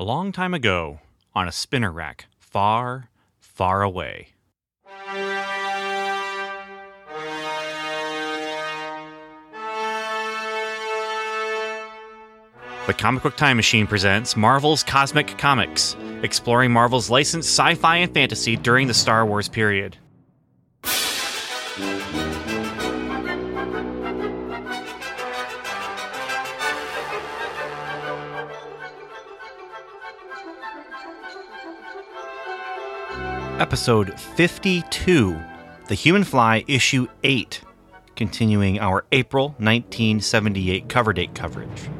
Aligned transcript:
A 0.00 0.04
long 0.04 0.32
time 0.32 0.54
ago, 0.54 1.00
on 1.34 1.46
a 1.46 1.52
spinner 1.52 1.92
rack, 1.92 2.24
far, 2.38 3.10
far 3.38 3.82
away. 3.82 4.28
The 12.86 12.94
Comic 12.96 13.22
Book 13.22 13.36
Time 13.36 13.58
Machine 13.58 13.86
presents 13.86 14.38
Marvel's 14.38 14.82
Cosmic 14.82 15.36
Comics, 15.36 15.94
exploring 16.22 16.70
Marvel's 16.70 17.10
licensed 17.10 17.50
sci 17.50 17.74
fi 17.74 17.96
and 17.96 18.14
fantasy 18.14 18.56
during 18.56 18.86
the 18.86 18.94
Star 18.94 19.26
Wars 19.26 19.50
period. 19.50 19.98
Episode 33.60 34.18
52 34.18 35.38
The 35.88 35.94
Human 35.94 36.24
Fly, 36.24 36.64
Issue 36.66 37.06
8, 37.22 37.60
continuing 38.16 38.80
our 38.80 39.04
April 39.12 39.48
1978 39.58 40.88
cover 40.88 41.12
date 41.12 41.34
coverage. 41.34 41.90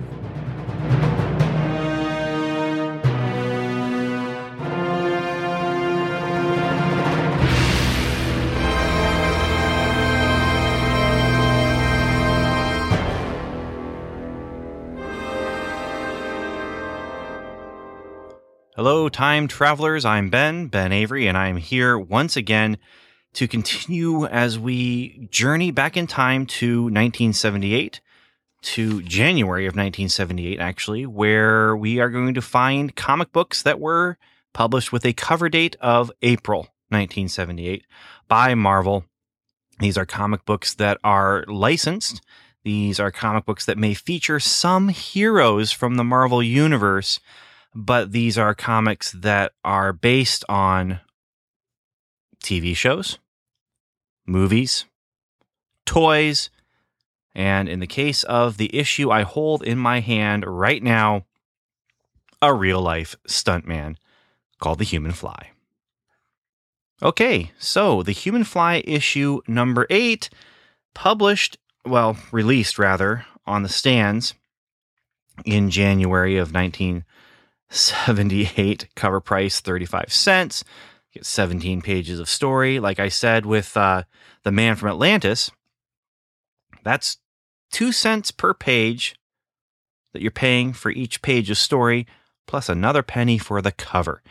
Hello, 18.83 19.11
time 19.11 19.47
travelers. 19.47 20.07
I'm 20.07 20.31
Ben, 20.31 20.69
Ben 20.69 20.91
Avery, 20.91 21.27
and 21.27 21.37
I'm 21.37 21.59
here 21.59 21.99
once 21.99 22.35
again 22.35 22.79
to 23.35 23.47
continue 23.47 24.25
as 24.25 24.59
we 24.59 25.29
journey 25.31 25.71
back 25.71 25.99
in 25.99 26.07
time 26.07 26.47
to 26.47 26.85
1978, 26.85 28.01
to 28.63 29.03
January 29.03 29.67
of 29.67 29.73
1978, 29.73 30.59
actually, 30.59 31.05
where 31.05 31.77
we 31.77 32.01
are 32.01 32.09
going 32.09 32.33
to 32.33 32.41
find 32.41 32.97
comic 32.97 33.33
books 33.33 33.63
that 33.65 33.79
were 33.79 34.17
published 34.55 34.93
with 34.93 35.05
a 35.05 35.13
cover 35.13 35.51
date 35.51 35.77
of 35.83 36.11
April 36.23 36.61
1978 36.89 37.85
by 38.29 38.55
Marvel. 38.55 39.05
These 39.79 39.99
are 39.99 40.07
comic 40.07 40.47
books 40.47 40.73
that 40.77 40.97
are 41.05 41.45
licensed. 41.49 42.23
These 42.65 42.99
are 42.99 43.11
comic 43.11 43.45
books 43.45 43.67
that 43.67 43.77
may 43.77 43.93
feature 43.93 44.41
some 44.41 44.89
heroes 44.89 45.71
from 45.71 45.97
the 45.97 46.05
Marvel 46.05 46.43
Universe 46.43 47.21
but 47.75 48.13
these 48.13 48.37
are 48.37 48.55
comics 48.55 49.13
that 49.13 49.53
are 49.65 49.93
based 49.93 50.45
on 50.49 51.01
TV 52.43 52.75
shows, 52.75 53.19
movies, 54.27 54.87
toys, 55.87 56.51
and 57.35 57.69
in 57.69 57.81
the 57.81 57.87
case 57.87 58.25
of 58.25 58.57
the 58.57 58.75
issue 58.77 59.11
I 59.11 59.23
hold 59.23 59.63
in 59.63 59.79
my 59.79 60.01
hand 60.01 60.45
right 60.47 60.83
now, 60.83 61.27
a 62.43 62.53
real 62.55 62.81
life 62.81 63.17
stuntman 63.29 63.97
called 64.59 64.79
the 64.79 64.85
Human 64.85 65.13
Fly. 65.13 65.51
Okay, 67.03 67.53
so 67.59 68.03
the 68.03 68.13
Human 68.13 68.45
Fly 68.45 68.83
issue 68.85 69.41
number 69.47 69.87
eight, 69.91 70.29
published, 70.93 71.57
well, 71.85 72.17
released 72.33 72.79
rather, 72.79 73.27
on 73.47 73.63
the 73.63 73.69
stands 73.69 74.35
in 75.45 75.71
January 75.71 76.37
of 76.37 76.51
19- 76.51 77.05
78 77.71 78.89
cover 78.95 79.21
price 79.21 79.61
35 79.61 80.13
cents. 80.13 80.65
Get 81.13 81.27
17 81.27 81.83
pages 81.83 82.21
of 82.21 82.29
story. 82.29 82.79
Like 82.79 83.01
i 83.01 83.09
said 83.09 83.47
with 83.47 83.77
uh, 83.77 84.05
the 84.45 84.53
man 84.53 84.77
from 84.77 84.91
atlantis 84.91 85.51
that's 86.83 87.19
two 87.71 87.93
cents 87.93 88.31
per 88.31 88.55
page 88.55 89.17
that 90.13 90.23
you're 90.23 90.31
paying 90.31 90.73
for 90.73 90.91
each 90.91 91.23
page 91.23 91.51
of 91.51 91.59
story 91.59 92.07
plus 92.47 92.69
another 92.69 93.03
penny 93.03 93.39
for 93.39 93.63
the 93.63 93.73
cover. 93.73 94.23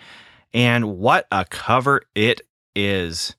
And 0.54 0.98
what 0.98 1.28
a 1.32 1.46
cover 1.46 2.02
it 2.16 2.42
is. 2.76 3.36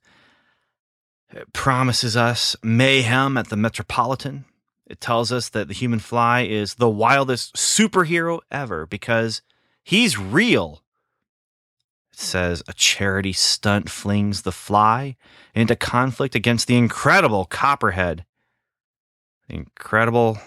It 1.33 1.53
promises 1.53 2.16
us 2.16 2.56
mayhem 2.62 3.37
at 3.37 3.49
the 3.49 3.56
metropolitan. 3.56 4.47
It 4.87 5.00
tells 5.00 5.31
us 5.31 5.49
that 5.50 5.69
the 5.69 5.75
human 5.75 5.99
fly 5.99 6.43
is 6.43 6.77
the 6.77 6.89
wildest 6.89 7.55
superhero 7.55 8.41
ever 8.50 8.87
because 8.87 9.43
He's 9.91 10.17
real. 10.17 10.84
It 12.12 12.21
says 12.21 12.62
a 12.69 12.73
charity 12.73 13.33
stunt 13.33 13.91
flings 13.91 14.43
the 14.43 14.53
fly 14.53 15.17
into 15.53 15.75
conflict 15.75 16.37
against 16.37 16.69
the 16.69 16.77
incredible 16.77 17.45
Copperhead. 17.45 18.25
Incredible 19.49 20.39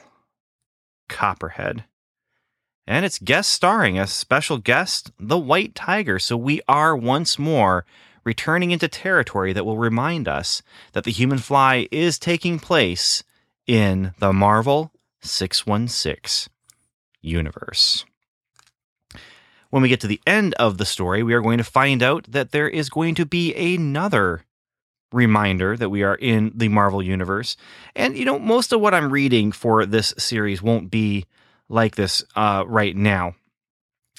Copperhead. 1.09 1.83
And 2.87 3.03
it's 3.03 3.19
guest 3.19 3.51
starring 3.51 3.99
a 3.99 4.07
special 4.07 4.59
guest, 4.59 5.11
the 5.19 5.37
White 5.37 5.75
Tiger. 5.75 6.19
So 6.19 6.37
we 6.37 6.61
are 6.69 6.95
once 6.95 7.37
more 7.37 7.85
returning 8.23 8.71
into 8.71 8.87
territory 8.87 9.51
that 9.51 9.65
will 9.65 9.77
remind 9.77 10.29
us 10.29 10.61
that 10.93 11.03
the 11.03 11.11
human 11.11 11.39
fly 11.39 11.89
is 11.91 12.17
taking 12.17 12.59
place 12.59 13.25
in 13.67 14.13
the 14.19 14.31
Marvel 14.31 14.93
616 15.19 16.49
universe. 17.21 18.05
When 19.73 19.81
we 19.81 19.89
get 19.89 20.01
to 20.01 20.07
the 20.07 20.21
end 20.27 20.53
of 20.59 20.77
the 20.77 20.85
story, 20.85 21.23
we 21.23 21.33
are 21.33 21.41
going 21.41 21.57
to 21.57 21.63
find 21.63 22.03
out 22.03 22.25
that 22.29 22.51
there 22.51 22.69
is 22.69 22.91
going 22.91 23.15
to 23.15 23.25
be 23.25 23.55
another 23.55 24.45
reminder 25.11 25.75
that 25.75 25.89
we 25.89 26.03
are 26.03 26.13
in 26.13 26.51
the 26.53 26.67
Marvel 26.67 27.01
Universe. 27.01 27.57
And, 27.95 28.15
you 28.15 28.23
know, 28.23 28.37
most 28.37 28.71
of 28.71 28.81
what 28.81 28.93
I'm 28.93 29.09
reading 29.11 29.51
for 29.51 29.87
this 29.87 30.13
series 30.19 30.61
won't 30.61 30.91
be 30.91 31.25
like 31.69 31.95
this 31.95 32.23
uh, 32.35 32.65
right 32.67 32.95
now. 32.95 33.33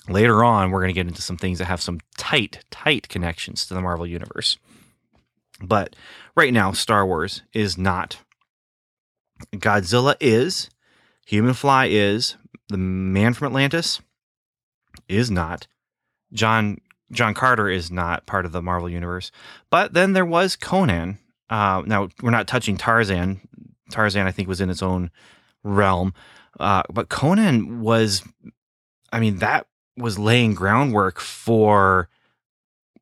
Later 0.08 0.42
on, 0.42 0.72
we're 0.72 0.80
going 0.80 0.92
to 0.92 1.00
get 1.00 1.06
into 1.06 1.22
some 1.22 1.36
things 1.36 1.60
that 1.60 1.66
have 1.66 1.80
some 1.80 2.00
tight, 2.18 2.64
tight 2.72 3.08
connections 3.08 3.64
to 3.66 3.74
the 3.74 3.80
Marvel 3.80 4.08
Universe. 4.08 4.58
But 5.62 5.94
right 6.34 6.52
now, 6.52 6.72
Star 6.72 7.06
Wars 7.06 7.42
is 7.52 7.78
not. 7.78 8.18
Godzilla 9.54 10.16
is. 10.18 10.68
Human 11.26 11.54
Fly 11.54 11.86
is. 11.86 12.34
The 12.70 12.76
Man 12.76 13.34
from 13.34 13.46
Atlantis 13.46 14.00
is 15.08 15.30
not. 15.30 15.66
John 16.32 16.78
John 17.12 17.34
Carter 17.34 17.68
is 17.68 17.90
not 17.90 18.26
part 18.26 18.44
of 18.44 18.52
the 18.52 18.62
Marvel 18.62 18.88
universe. 18.88 19.30
But 19.70 19.94
then 19.94 20.12
there 20.12 20.24
was 20.24 20.56
Conan. 20.56 21.18
Uh, 21.48 21.82
now 21.86 22.08
we're 22.22 22.30
not 22.30 22.48
touching 22.48 22.76
Tarzan. 22.76 23.40
Tarzan, 23.90 24.26
I 24.26 24.32
think, 24.32 24.48
was 24.48 24.60
in 24.60 24.70
its 24.70 24.82
own 24.82 25.10
realm. 25.62 26.14
Uh, 26.58 26.82
but 26.92 27.08
Conan 27.08 27.80
was, 27.80 28.22
I 29.12 29.20
mean, 29.20 29.38
that 29.38 29.66
was 29.96 30.18
laying 30.18 30.54
groundwork 30.54 31.20
for 31.20 32.08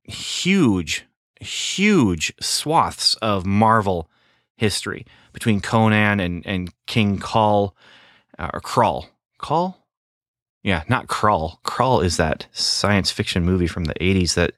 huge, 0.05 1.07
huge 1.41 2.35
swaths 2.41 3.15
of 3.17 3.47
Marvel 3.47 4.11
history 4.57 5.07
between 5.33 5.61
Conan 5.61 6.21
and 6.21 6.47
and 6.47 6.73
King 6.87 7.19
Kull 7.19 7.75
uh, 8.39 8.51
or 8.53 8.61
Krull. 8.61 9.07
Kull? 9.39 9.82
Yeah, 10.63 10.85
not 10.89 11.09
Krull. 11.09 11.61
Krull 11.65 12.05
is 12.05 12.17
that 12.19 12.47
science 12.53 13.11
fiction 13.11 13.45
movie 13.45 13.67
from 13.67 13.85
the 13.85 13.95
80s 13.95 14.35
that 14.35 14.53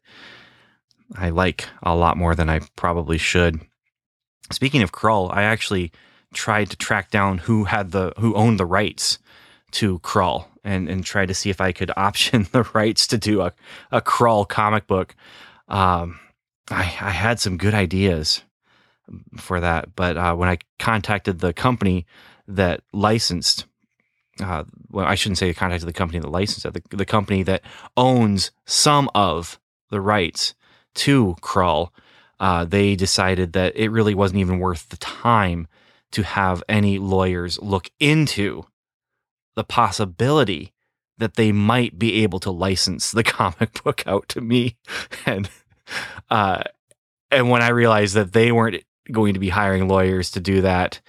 I 1.16 1.30
like 1.30 1.66
a 1.82 1.94
lot 1.94 2.16
more 2.16 2.34
than 2.34 2.50
I 2.50 2.60
probably 2.76 3.18
should. 3.18 3.60
Speaking 4.52 4.82
of 4.82 4.92
Krull, 4.92 5.32
I 5.32 5.44
actually 5.44 5.92
tried 6.34 6.70
to 6.70 6.76
track 6.76 7.10
down 7.10 7.38
who 7.38 7.64
had 7.64 7.92
the 7.92 8.12
who 8.18 8.34
owned 8.34 8.58
the 8.58 8.66
rights 8.66 9.18
to 9.72 9.98
Krull 10.00 10.46
and 10.62 10.88
and 10.88 11.04
tried 11.04 11.28
to 11.28 11.34
see 11.34 11.50
if 11.50 11.60
I 11.60 11.72
could 11.72 11.90
option 11.96 12.46
the 12.52 12.64
rights 12.74 13.06
to 13.08 13.18
do 13.18 13.40
a 13.40 13.52
a 13.90 14.02
Krull 14.02 14.46
comic 14.46 14.86
book. 14.86 15.14
Um, 15.68 16.20
I 16.70 16.82
I 16.82 17.10
had 17.10 17.40
some 17.40 17.56
good 17.56 17.74
ideas 17.74 18.42
for 19.36 19.60
that, 19.60 19.94
but 19.94 20.16
uh, 20.16 20.34
when 20.34 20.48
I 20.48 20.58
contacted 20.78 21.38
the 21.38 21.52
company 21.52 22.06
that 22.48 22.82
licensed 22.92 23.66
uh, 24.42 24.64
well, 24.94 25.06
I 25.06 25.16
shouldn't 25.16 25.38
say 25.38 25.48
the 25.48 25.54
contact 25.54 25.82
of 25.82 25.86
the 25.86 25.92
company 25.92 26.20
that 26.20 26.30
licensed 26.30 26.64
it, 26.64 26.74
the, 26.74 26.96
the 26.96 27.04
company 27.04 27.42
that 27.42 27.62
owns 27.96 28.52
some 28.64 29.10
of 29.14 29.58
the 29.90 30.00
rights 30.00 30.54
to 30.94 31.36
Krull, 31.40 31.90
uh, 32.38 32.64
they 32.64 32.94
decided 32.94 33.52
that 33.52 33.76
it 33.76 33.90
really 33.90 34.14
wasn't 34.14 34.40
even 34.40 34.58
worth 34.58 34.88
the 34.88 34.96
time 34.96 35.66
to 36.12 36.22
have 36.22 36.62
any 36.68 36.98
lawyers 36.98 37.60
look 37.60 37.90
into 37.98 38.64
the 39.56 39.64
possibility 39.64 40.72
that 41.18 41.34
they 41.34 41.52
might 41.52 41.98
be 41.98 42.22
able 42.22 42.40
to 42.40 42.50
license 42.50 43.10
the 43.10 43.22
comic 43.24 43.82
book 43.82 44.06
out 44.06 44.28
to 44.30 44.40
me. 44.40 44.76
And 45.26 45.48
uh, 46.30 46.62
and 47.30 47.50
when 47.50 47.62
I 47.62 47.68
realized 47.68 48.14
that 48.14 48.32
they 48.32 48.52
weren't 48.52 48.84
going 49.10 49.34
to 49.34 49.40
be 49.40 49.48
hiring 49.48 49.88
lawyers 49.88 50.30
to 50.32 50.40
do 50.40 50.62
that, 50.62 51.00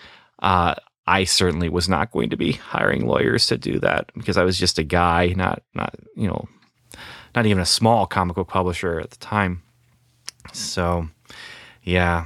uh, 0.41 0.75
I 1.07 1.23
certainly 1.23 1.69
was 1.69 1.87
not 1.87 2.11
going 2.11 2.29
to 2.31 2.37
be 2.37 2.53
hiring 2.53 3.05
lawyers 3.05 3.45
to 3.47 3.57
do 3.57 3.79
that 3.79 4.11
because 4.15 4.37
I 4.37 4.43
was 4.43 4.57
just 4.57 4.79
a 4.79 4.83
guy, 4.83 5.33
not 5.35 5.61
not 5.73 5.95
you 6.15 6.27
know 6.27 6.47
not 7.35 7.45
even 7.45 7.61
a 7.61 7.65
small 7.65 8.07
comic 8.07 8.35
book 8.35 8.47
publisher 8.47 8.99
at 8.99 9.11
the 9.11 9.17
time. 9.17 9.61
So, 10.53 11.09
yeah. 11.83 12.25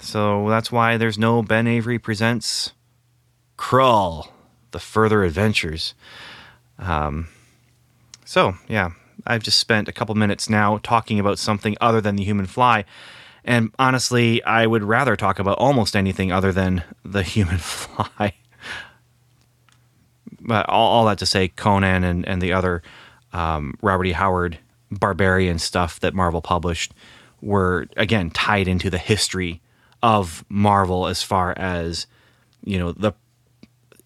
So 0.00 0.48
that's 0.48 0.70
why 0.70 0.96
there's 0.96 1.18
no 1.18 1.42
Ben 1.42 1.66
Avery 1.66 1.98
Presents 1.98 2.72
Krull, 3.56 4.28
The 4.72 4.80
Further 4.80 5.24
Adventures. 5.24 5.94
Um, 6.78 7.28
so, 8.24 8.54
yeah, 8.68 8.90
I've 9.26 9.42
just 9.42 9.58
spent 9.58 9.88
a 9.88 9.92
couple 9.92 10.14
minutes 10.14 10.50
now 10.50 10.78
talking 10.82 11.18
about 11.18 11.38
something 11.38 11.76
other 11.80 12.00
than 12.00 12.16
the 12.16 12.24
human 12.24 12.46
fly. 12.46 12.84
And 13.44 13.74
honestly, 13.78 14.42
I 14.44 14.66
would 14.66 14.84
rather 14.84 15.16
talk 15.16 15.38
about 15.38 15.58
almost 15.58 15.96
anything 15.96 16.30
other 16.30 16.52
than 16.52 16.84
the 17.04 17.22
human 17.22 17.58
fly. 17.58 18.34
but 20.40 20.68
all, 20.68 20.90
all, 20.90 21.04
that 21.06 21.18
to 21.18 21.26
say, 21.26 21.48
Conan 21.48 22.04
and, 22.04 22.26
and 22.26 22.40
the 22.40 22.52
other 22.52 22.82
um, 23.32 23.76
Robert 23.82 24.06
E. 24.06 24.12
Howard 24.12 24.58
barbarian 24.90 25.58
stuff 25.58 26.00
that 26.00 26.14
Marvel 26.14 26.42
published 26.42 26.92
were, 27.40 27.88
again, 27.96 28.30
tied 28.30 28.68
into 28.68 28.90
the 28.90 28.98
history 28.98 29.60
of 30.02 30.44
Marvel 30.48 31.06
as 31.06 31.22
far 31.22 31.54
as, 31.56 32.06
you 32.64 32.78
know, 32.78 32.92
the 32.92 33.12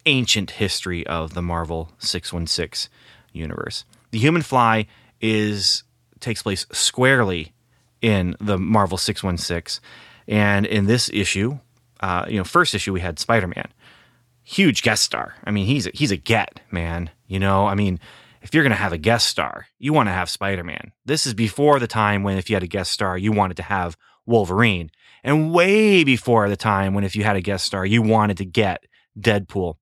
ancient 0.07 0.53
history 0.53 1.07
of 1.07 1.35
the 1.35 1.43
Marvel 1.43 1.91
616 1.99 2.91
universe. 3.33 3.85
The 4.13 4.19
Human 4.19 4.43
Fly 4.43 4.87
is 5.21 5.83
takes 6.21 6.43
place 6.43 6.67
squarely 6.73 7.53
in 8.03 8.37
the 8.41 8.59
Marvel 8.59 8.99
616. 8.99 9.83
And 10.29 10.67
in 10.67 10.87
this 10.87 11.11
issue, 11.13 11.59
uh, 12.01 12.27
you 12.29 12.37
know, 12.37 12.45
first 12.45 12.75
issue 12.75 12.93
we 12.93 13.01
had 13.01 13.19
Spider-Man. 13.19 13.69
Huge 14.43 14.83
guest 14.83 15.03
star. 15.03 15.35
I 15.45 15.51
mean, 15.51 15.67
he's 15.67 15.87
a, 15.87 15.91
he's 15.95 16.11
a 16.11 16.17
get, 16.17 16.61
man. 16.71 17.11
You 17.27 17.39
know, 17.39 17.67
I 17.67 17.75
mean, 17.75 17.99
if 18.43 18.55
you're 18.55 18.63
going 18.63 18.71
to 18.71 18.77
have 18.77 18.93
a 18.93 18.99
guest 18.99 19.27
star, 19.27 19.67
you 19.79 19.93
want 19.93 20.09
to 20.09 20.13
have 20.13 20.31
Spider-Man. 20.31 20.93
This 21.05 21.27
is 21.27 21.35
before 21.35 21.81
the 21.81 21.89
time 21.89 22.23
when 22.23 22.39
if 22.39 22.49
you 22.49 22.57
had 22.57 22.63
a 22.63 22.69
guest 22.69 22.93
star, 22.93 23.19
you 23.19 23.33
wanted 23.33 23.57
to 23.57 23.65
have 23.65 23.97
Wolverine. 24.25 24.91
And 25.25 25.53
way 25.53 26.05
before 26.05 26.49
the 26.49 26.57
time 26.57 26.95
when 26.95 27.03
if 27.03 27.17
you 27.17 27.25
had 27.25 27.37
a 27.37 27.41
guest 27.41 27.67
star, 27.67 27.85
you 27.85 28.03
wanted 28.03 28.37
to 28.37 28.45
get 28.45 28.85
Deadpool. 29.19 29.75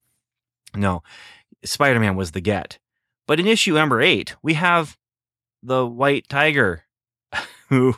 No, 0.75 1.03
Spider-Man 1.65 2.17
was 2.17 2.31
the 2.31 2.41
get. 2.41 2.79
But 3.27 3.41
in 3.41 3.47
issue 3.47 3.75
number 3.75 4.01
8, 4.01 4.37
we 4.43 4.55
have 4.55 4.97
the 5.63 5.87
White 5.87 6.29
Tiger 6.29 6.85
who 7.69 7.97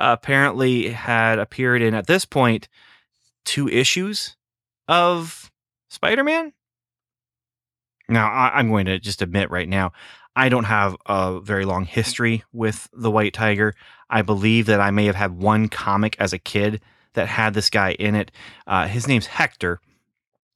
apparently 0.00 0.88
had 0.88 1.38
appeared 1.38 1.82
in, 1.82 1.94
at 1.94 2.06
this 2.06 2.24
point, 2.24 2.68
two 3.44 3.68
issues 3.68 4.36
of 4.88 5.50
Spider 5.88 6.24
Man. 6.24 6.52
Now, 8.08 8.30
I, 8.30 8.58
am 8.58 8.68
going 8.68 8.86
to 8.86 8.98
just 8.98 9.22
admit 9.22 9.50
right 9.50 9.68
now, 9.68 9.92
I 10.34 10.48
don't 10.48 10.64
have 10.64 10.96
a 11.06 11.40
very 11.40 11.64
long 11.64 11.84
history 11.84 12.42
with 12.52 12.88
the 12.92 13.10
White 13.10 13.34
Tiger. 13.34 13.74
I 14.08 14.22
believe 14.22 14.66
that 14.66 14.80
I 14.80 14.90
may 14.90 15.04
have 15.06 15.14
had 15.14 15.38
one 15.38 15.68
comic 15.68 16.16
as 16.18 16.32
a 16.32 16.38
kid 16.38 16.80
that 17.14 17.28
had 17.28 17.54
this 17.54 17.70
guy 17.70 17.92
in 17.92 18.14
it. 18.14 18.32
Uh, 18.66 18.88
his 18.88 19.06
name's 19.06 19.26
Hector. 19.26 19.80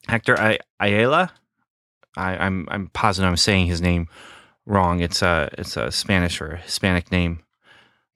Hector 0.09 0.39
I- 0.39 0.59
Ayala. 0.81 1.33
I, 2.17 2.37
I'm 2.37 2.69
I'm 2.71 2.89
positive 2.89 3.29
I'm 3.29 3.37
saying 3.37 3.67
his 3.67 3.81
name 3.81 4.07
wrong. 4.67 5.01
It's 5.01 5.21
a 5.21 5.49
it's 5.59 5.77
a 5.77 5.91
Spanish 5.91 6.41
or 6.41 6.53
a 6.53 6.59
Hispanic 6.59 7.11
name 7.11 7.45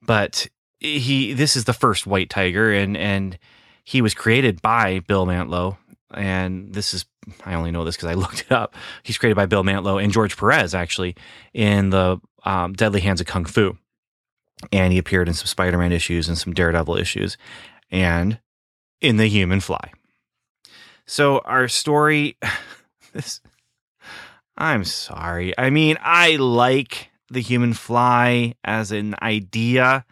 but 0.01 0.47
he 0.79 1.33
this 1.33 1.55
is 1.55 1.65
the 1.65 1.73
first 1.73 2.07
white 2.07 2.29
tiger 2.29 2.71
and 2.71 2.95
and 2.95 3.37
he 3.83 4.01
was 4.01 4.13
created 4.13 4.61
by 4.61 4.99
Bill 4.99 5.25
Mantlo 5.25 5.77
and 6.13 6.73
this 6.73 6.93
is 6.93 7.05
I 7.45 7.53
only 7.53 7.71
know 7.71 7.83
this 7.83 7.95
because 7.95 8.09
I 8.09 8.13
looked 8.15 8.41
it 8.41 8.51
up. 8.51 8.75
He's 9.03 9.17
created 9.17 9.35
by 9.35 9.45
Bill 9.45 9.63
Mantlo 9.63 10.01
and 10.01 10.11
George 10.11 10.37
Perez 10.37 10.73
actually 10.73 11.15
in 11.53 11.89
the 11.89 12.19
um, 12.43 12.73
Deadly 12.73 13.01
Hands 13.01 13.19
of 13.19 13.27
Kung 13.27 13.45
Fu, 13.45 13.77
and 14.71 14.93
he 14.93 14.99
appeared 14.99 15.27
in 15.27 15.33
some 15.33 15.47
Spider-Man 15.47 15.91
issues 15.91 16.27
and 16.27 16.37
some 16.37 16.53
Daredevil 16.53 16.97
issues, 16.97 17.37
and 17.91 18.39
in 19.01 19.17
the 19.17 19.27
Human 19.27 19.59
Fly. 19.59 19.91
So 21.05 21.39
our 21.39 21.67
story, 21.67 22.37
this, 23.13 23.41
I'm 24.57 24.83
sorry. 24.83 25.57
I 25.57 25.69
mean, 25.69 25.97
I 26.01 26.35
like 26.37 27.09
the 27.29 27.41
human 27.41 27.73
fly 27.73 28.55
as 28.63 28.91
an 28.91 29.15
idea. 29.21 30.05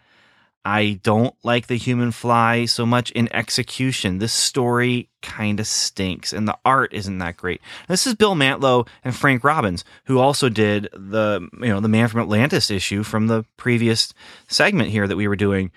I 0.68 1.00
don't 1.02 1.34
like 1.44 1.68
the 1.68 1.78
human 1.78 2.12
fly 2.12 2.66
so 2.66 2.86
much 2.86 3.12
in 3.12 3.34
execution. 3.34 4.18
This 4.18 4.34
story 4.34 5.10
kind 5.22 5.62
of 5.62 5.68
stinks, 5.68 6.34
and 6.34 6.46
the 6.46 6.58
art 6.66 6.94
isn't 6.94 7.20
that 7.20 7.38
great. 7.38 7.62
This 7.88 8.06
is 8.06 8.16
Bill 8.16 8.36
Mantlo 8.36 8.86
and 9.02 9.16
Frank 9.16 9.46
Robbins, 9.46 9.86
who 10.08 10.20
also 10.20 10.50
did 10.50 10.90
the 10.92 11.48
you 11.54 11.70
know 11.70 11.80
the 11.80 11.88
Man 11.88 12.10
from 12.10 12.20
Atlantis 12.20 12.70
issue 12.70 13.04
from 13.04 13.28
the 13.28 13.46
previous 13.56 14.14
segment 14.50 14.90
here 14.90 15.08
that 15.08 15.16
we 15.16 15.30
were 15.30 15.38
doing 15.38 15.72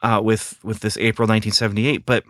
uh, 0.00 0.20
with 0.22 0.62
with 0.62 0.78
this 0.78 0.96
April 0.96 1.26
1978. 1.26 2.06
But 2.06 2.22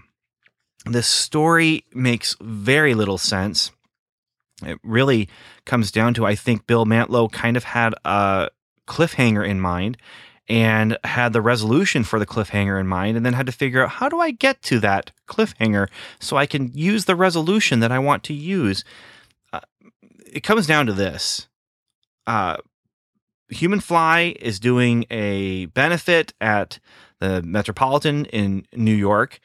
this 0.86 1.06
story 1.06 1.84
makes 1.92 2.34
very 2.40 2.94
little 2.94 3.18
sense. 3.18 3.72
It 4.64 4.78
really 4.82 5.28
comes 5.66 5.92
down 5.92 6.14
to 6.14 6.24
I 6.24 6.34
think 6.34 6.66
Bill 6.66 6.86
Mantlo 6.86 7.30
kind 7.30 7.58
of 7.58 7.64
had 7.64 7.94
a 8.06 8.48
cliffhanger 8.88 9.46
in 9.46 9.60
mind 9.60 9.98
and 10.48 10.96
had 11.04 11.32
the 11.32 11.40
resolution 11.40 12.04
for 12.04 12.18
the 12.18 12.26
cliffhanger 12.26 12.80
in 12.80 12.86
mind 12.86 13.16
and 13.16 13.26
then 13.26 13.32
had 13.32 13.46
to 13.46 13.52
figure 13.52 13.82
out 13.82 13.90
how 13.90 14.08
do 14.08 14.20
I 14.20 14.30
get 14.30 14.62
to 14.62 14.78
that 14.80 15.10
cliffhanger 15.26 15.88
so 16.20 16.36
I 16.36 16.46
can 16.46 16.70
use 16.74 17.04
the 17.04 17.16
resolution 17.16 17.80
that 17.80 17.92
I 17.92 17.98
want 17.98 18.22
to 18.24 18.34
use. 18.34 18.84
Uh, 19.52 19.60
it 20.32 20.40
comes 20.40 20.66
down 20.66 20.86
to 20.86 20.92
this. 20.92 21.48
Uh, 22.26 22.56
Human 23.48 23.80
Fly 23.80 24.34
is 24.40 24.58
doing 24.58 25.04
a 25.10 25.66
benefit 25.66 26.32
at 26.40 26.78
the 27.20 27.42
Metropolitan 27.42 28.26
in 28.26 28.66
New 28.74 28.94
York, 28.94 29.40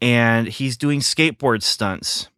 and 0.00 0.46
he's 0.46 0.76
doing 0.76 1.00
skateboard 1.00 1.62
stunts 1.62 2.28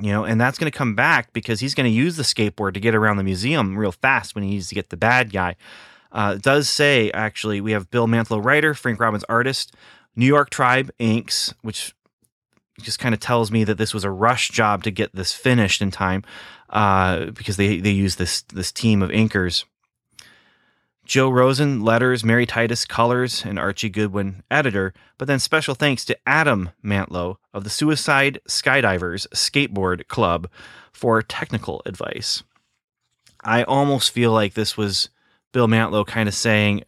you 0.00 0.10
know, 0.10 0.24
and 0.24 0.40
that's 0.40 0.58
going 0.58 0.70
to 0.70 0.76
come 0.76 0.94
back 0.94 1.32
because 1.32 1.60
he's 1.60 1.74
going 1.74 1.88
to 1.88 1.96
use 1.96 2.16
the 2.16 2.22
skateboard 2.22 2.74
to 2.74 2.80
get 2.80 2.94
around 2.94 3.16
the 3.16 3.24
museum 3.24 3.78
real 3.78 3.92
fast 3.92 4.34
when 4.34 4.42
he 4.42 4.50
needs 4.50 4.68
to 4.68 4.74
get 4.74 4.90
the 4.90 4.96
bad 4.96 5.32
guy. 5.32 5.56
Uh, 6.14 6.36
does 6.36 6.68
say 6.68 7.10
actually 7.10 7.60
we 7.60 7.72
have 7.72 7.90
Bill 7.90 8.06
Mantlo 8.06 8.42
writer, 8.42 8.72
Frank 8.72 9.00
Robbins 9.00 9.24
artist, 9.28 9.74
New 10.14 10.26
York 10.26 10.48
Tribe 10.48 10.90
inks, 10.98 11.52
which 11.62 11.92
just 12.80 13.00
kind 13.00 13.14
of 13.14 13.20
tells 13.20 13.50
me 13.50 13.64
that 13.64 13.78
this 13.78 13.92
was 13.92 14.04
a 14.04 14.10
rush 14.10 14.50
job 14.50 14.84
to 14.84 14.90
get 14.90 15.14
this 15.14 15.32
finished 15.32 15.82
in 15.82 15.90
time 15.90 16.22
uh, 16.70 17.26
because 17.26 17.56
they 17.56 17.78
they 17.78 17.90
use 17.90 18.16
this 18.16 18.42
this 18.42 18.70
team 18.70 19.02
of 19.02 19.10
inkers. 19.10 19.64
Joe 21.04 21.28
Rosen, 21.28 21.82
letters, 21.82 22.24
Mary 22.24 22.46
Titus, 22.46 22.86
colors, 22.86 23.44
and 23.44 23.58
Archie 23.58 23.90
Goodwin, 23.90 24.42
editor. 24.50 24.94
But 25.18 25.28
then 25.28 25.38
special 25.38 25.74
thanks 25.74 26.04
to 26.06 26.16
Adam 26.26 26.70
Mantlo 26.82 27.36
of 27.52 27.62
the 27.62 27.70
Suicide 27.70 28.40
Skydivers 28.48 29.26
Skateboard 29.28 30.08
Club 30.08 30.48
for 30.92 31.20
technical 31.20 31.82
advice. 31.84 32.42
I 33.42 33.64
almost 33.64 34.12
feel 34.12 34.32
like 34.32 34.54
this 34.54 34.78
was 34.78 35.10
Bill 35.54 35.68
Mantlo 35.68 36.06
kind 36.06 36.28
of 36.28 36.34
saying, 36.34 36.84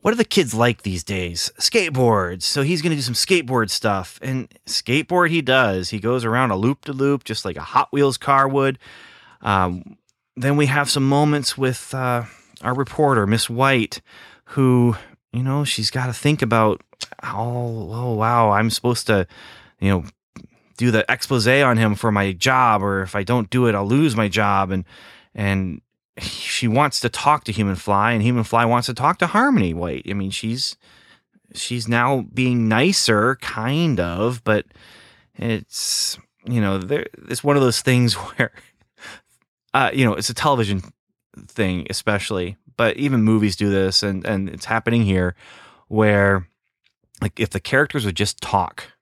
What 0.00 0.12
are 0.12 0.16
the 0.16 0.24
kids 0.24 0.52
like 0.52 0.82
these 0.82 1.04
days? 1.04 1.52
Skateboards. 1.60 2.42
So 2.42 2.62
he's 2.62 2.82
going 2.82 2.90
to 2.90 2.96
do 2.96 3.02
some 3.02 3.14
skateboard 3.14 3.70
stuff. 3.70 4.18
And 4.20 4.52
skateboard 4.66 5.30
he 5.30 5.40
does. 5.40 5.90
He 5.90 6.00
goes 6.00 6.24
around 6.24 6.50
a 6.50 6.56
loop 6.56 6.86
to 6.86 6.92
loop, 6.92 7.22
just 7.22 7.44
like 7.44 7.56
a 7.56 7.62
Hot 7.62 7.92
Wheels 7.92 8.18
car 8.18 8.48
would. 8.48 8.80
Um, 9.42 9.96
then 10.36 10.56
we 10.56 10.66
have 10.66 10.90
some 10.90 11.08
moments 11.08 11.56
with. 11.56 11.94
Uh, 11.94 12.24
our 12.64 12.74
reporter, 12.74 13.26
Miss 13.26 13.48
White, 13.48 14.00
who, 14.46 14.96
you 15.32 15.42
know, 15.42 15.64
she's 15.64 15.90
got 15.90 16.06
to 16.06 16.12
think 16.12 16.42
about, 16.42 16.82
oh, 17.22 17.90
oh, 17.92 18.14
wow, 18.14 18.50
I'm 18.50 18.70
supposed 18.70 19.06
to, 19.06 19.26
you 19.80 19.90
know, 19.90 20.04
do 20.76 20.90
the 20.90 21.04
expose 21.08 21.46
on 21.46 21.76
him 21.76 21.94
for 21.94 22.10
my 22.10 22.32
job, 22.32 22.82
or 22.82 23.02
if 23.02 23.14
I 23.14 23.22
don't 23.22 23.48
do 23.50 23.66
it, 23.66 23.74
I'll 23.74 23.86
lose 23.86 24.16
my 24.16 24.28
job. 24.28 24.70
And, 24.70 24.84
and 25.34 25.80
she 26.18 26.68
wants 26.68 27.00
to 27.00 27.08
talk 27.08 27.44
to 27.44 27.52
Human 27.52 27.76
Fly, 27.76 28.12
and 28.12 28.22
Human 28.22 28.44
Fly 28.44 28.64
wants 28.64 28.86
to 28.86 28.94
talk 28.94 29.18
to 29.18 29.26
Harmony 29.26 29.74
White. 29.74 30.06
I 30.08 30.14
mean, 30.14 30.30
she's, 30.30 30.76
she's 31.54 31.88
now 31.88 32.26
being 32.32 32.68
nicer, 32.68 33.36
kind 33.36 33.98
of, 33.98 34.42
but 34.44 34.66
it's, 35.36 36.18
you 36.46 36.60
know, 36.60 36.78
there, 36.78 37.06
it's 37.28 37.42
one 37.42 37.56
of 37.56 37.62
those 37.62 37.80
things 37.80 38.14
where, 38.14 38.52
uh, 39.72 39.90
you 39.92 40.04
know, 40.04 40.14
it's 40.14 40.30
a 40.30 40.34
television 40.34 40.82
thing, 41.48 41.86
especially, 41.90 42.56
but 42.76 42.96
even 42.96 43.22
movies 43.22 43.56
do 43.56 43.70
this, 43.70 44.02
and 44.02 44.24
and 44.24 44.48
it's 44.48 44.64
happening 44.64 45.02
here, 45.02 45.34
where 45.88 46.46
like 47.20 47.38
if 47.38 47.50
the 47.50 47.60
characters 47.60 48.04
would 48.04 48.16
just 48.16 48.40
talk, 48.40 48.92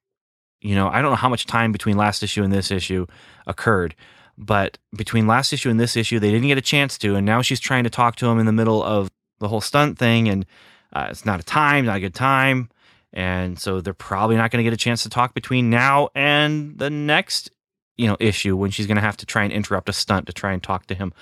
you 0.60 0.74
know, 0.74 0.88
I 0.88 1.02
don't 1.02 1.10
know 1.10 1.16
how 1.16 1.28
much 1.28 1.46
time 1.46 1.72
between 1.72 1.96
last 1.96 2.22
issue 2.22 2.42
and 2.42 2.52
this 2.52 2.70
issue 2.70 3.06
occurred, 3.46 3.94
but 4.44 4.78
between 4.94 5.26
last 5.26 5.52
issue 5.52 5.70
and 5.70 5.78
this 5.78 5.96
issue, 5.96 6.18
they 6.18 6.30
didn't 6.30 6.48
get 6.48 6.58
a 6.58 6.62
chance 6.62 6.98
to, 6.98 7.14
and 7.14 7.24
now 7.24 7.42
she's 7.42 7.60
trying 7.60 7.84
to 7.84 7.90
talk 7.90 8.16
to 8.16 8.26
him 8.26 8.38
in 8.38 8.46
the 8.46 8.52
middle 8.52 8.82
of 8.82 9.10
the 9.38 9.48
whole 9.48 9.60
stunt 9.60 9.98
thing, 9.98 10.28
and 10.28 10.46
uh, 10.92 11.08
it's 11.10 11.24
not 11.24 11.40
a 11.40 11.42
time, 11.42 11.86
not 11.86 11.96
a 11.96 12.00
good 12.00 12.14
time. 12.14 12.68
And 13.12 13.58
so 13.58 13.80
they're 13.80 13.92
probably 13.92 14.36
not 14.36 14.50
going 14.50 14.58
to 14.58 14.64
get 14.64 14.72
a 14.72 14.78
chance 14.78 15.02
to 15.02 15.10
talk 15.10 15.34
between 15.34 15.68
now 15.68 16.08
and 16.14 16.78
the 16.78 16.88
next, 16.88 17.50
you 17.96 18.06
know, 18.06 18.16
issue 18.18 18.56
when 18.56 18.70
she's 18.70 18.86
going 18.86 18.96
to 18.96 19.02
have 19.02 19.18
to 19.18 19.26
try 19.26 19.44
and 19.44 19.52
interrupt 19.52 19.88
a 19.88 19.92
stunt 19.92 20.26
to 20.26 20.32
try 20.32 20.52
and 20.52 20.62
talk 20.62 20.86
to 20.86 20.94
him. 20.94 21.12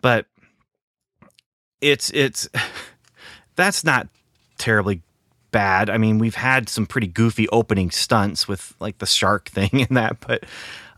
But 0.00 0.26
it's 1.80 2.10
it's 2.10 2.48
that's 3.56 3.84
not 3.84 4.08
terribly 4.58 5.02
bad. 5.52 5.88
I 5.88 5.98
mean, 5.98 6.18
we've 6.18 6.34
had 6.34 6.68
some 6.68 6.84
pretty 6.84 7.06
goofy 7.06 7.48
opening 7.50 7.92
stunts 7.92 8.48
with 8.48 8.74
like 8.80 8.98
the 8.98 9.06
shark 9.06 9.48
thing 9.48 9.70
and 9.88 9.96
that, 9.96 10.18
but 10.26 10.44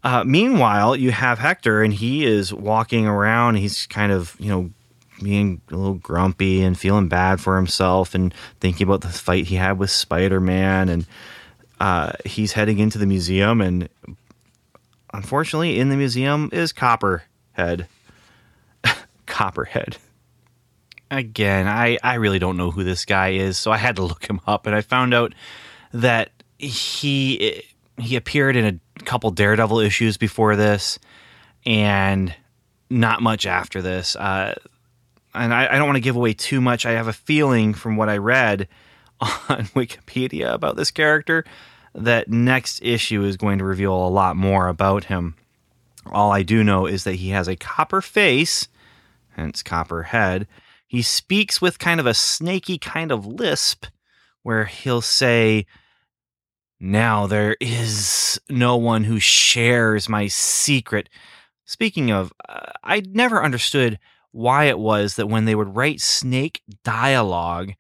uh, 0.07 0.23
meanwhile, 0.23 0.95
you 0.95 1.11
have 1.11 1.41
Hector, 1.41 1.83
and 1.83 1.93
he 1.93 2.25
is 2.25 2.55
walking 2.55 3.09
around. 3.09 3.57
He's 3.57 3.89
kind 3.89 4.13
of, 4.13 4.37
you 4.39 4.49
know, 4.49 4.71
being 5.21 5.61
a 5.69 5.75
little 5.75 5.95
grumpy 5.95 6.63
and 6.63 6.79
feeling 6.79 7.09
bad 7.09 7.41
for 7.41 7.57
himself 7.57 8.15
and 8.15 8.33
thinking 8.61 8.87
about 8.87 9.01
the 9.01 9.09
fight 9.09 9.47
he 9.47 9.57
had 9.57 9.81
with 9.81 9.91
Spider 9.91 10.39
Man. 10.39 10.89
And 10.89 11.07
uh, 11.81 12.13
he's 12.25 12.53
heading 12.53 12.79
into 12.79 12.99
the 12.99 13.07
museum, 13.07 13.61
and 13.61 13.89
unfortunately, 15.13 15.81
in 15.81 15.89
the 15.89 15.97
museum 15.97 16.51
is 16.53 16.71
Copperhead. 16.71 17.89
Copperhead. 19.27 19.97
Again, 21.11 21.67
I, 21.67 21.99
I 22.01 22.15
really 22.15 22.39
don't 22.39 22.57
know 22.57 22.71
who 22.71 22.85
this 22.85 23.07
guy 23.07 23.31
is, 23.31 23.59
so 23.59 23.73
I 23.73 23.77
had 23.77 23.97
to 23.97 24.05
look 24.05 24.25
him 24.25 24.41
up, 24.47 24.67
and 24.67 24.77
I 24.77 24.83
found 24.83 25.15
out 25.15 25.35
that 25.93 26.31
he 26.59 27.65
he 27.99 28.15
appeared 28.15 28.55
in 28.55 28.65
a 28.65 28.86
couple 29.07 29.31
Daredevil 29.31 29.81
issues 29.81 30.17
before 30.17 30.57
this, 30.57 30.99
and 31.65 32.35
not 32.91 33.23
much 33.23 33.47
after 33.47 33.81
this. 33.81 34.17
Uh, 34.17 34.55
and 35.35 35.53
I, 35.53 35.75
I 35.75 35.79
don't 35.79 35.87
want 35.87 35.97
to 35.97 36.03
give 36.03 36.17
away 36.17 36.33
too 36.35 36.61
much. 36.61 36.87
I 36.87 36.93
have 36.93 37.09
a 37.09 37.13
feeling 37.13 37.75
from 37.75 37.97
what 37.97 38.09
I 38.09 38.19
read 38.19 38.69
on 39.21 39.67
Wikipedia 39.75 40.53
about 40.53 40.77
this 40.77 40.91
character 40.91 41.45
that 41.95 42.29
next 42.29 42.83
issue 42.83 43.25
is 43.25 43.37
going 43.37 43.59
to 43.59 43.65
reveal 43.65 43.95
a 43.95 44.09
lot 44.09 44.37
more 44.37 44.69
about 44.69 45.05
him. 45.05 45.35
All 46.13 46.31
I 46.31 46.43
do 46.43 46.63
know 46.63 46.87
is 46.87 47.05
that 47.05 47.15
he 47.17 47.31
has 47.31 47.49
a 47.49 47.57
copper 47.57 48.01
face, 48.01 48.69
hence 49.31 49.63
copper 49.63 50.05
head. 50.05 50.47
He 50.87 51.03
speaks 51.03 51.61
with 51.61 51.79
kind 51.79 51.99
of 51.99 52.07
a 52.07 52.15
snaky 52.15 52.79
kind 52.79 53.11
of 53.11 53.27
lisp 53.27 53.87
where 54.43 54.67
he'll 54.67 55.01
say, 55.01 55.67
Now 56.79 57.27
there 57.27 57.57
is 57.61 58.41
no 58.49 58.77
one 58.77 59.05
who 59.05 59.19
shares 59.19 60.09
my 60.09 60.27
secret. 60.29 61.09
Speaking 61.65 62.11
of, 62.11 62.33
uh, 62.49 62.73
I 62.85 63.01
never 63.01 63.43
understood 63.43 63.99
why 64.33 64.65
it 64.65 64.79
was 64.79 65.17
that 65.17 65.29
when 65.29 65.47
they 65.47 65.55
would 65.55 65.75
write 65.75 66.01
snake 66.01 66.61
dialogue, 66.85 67.73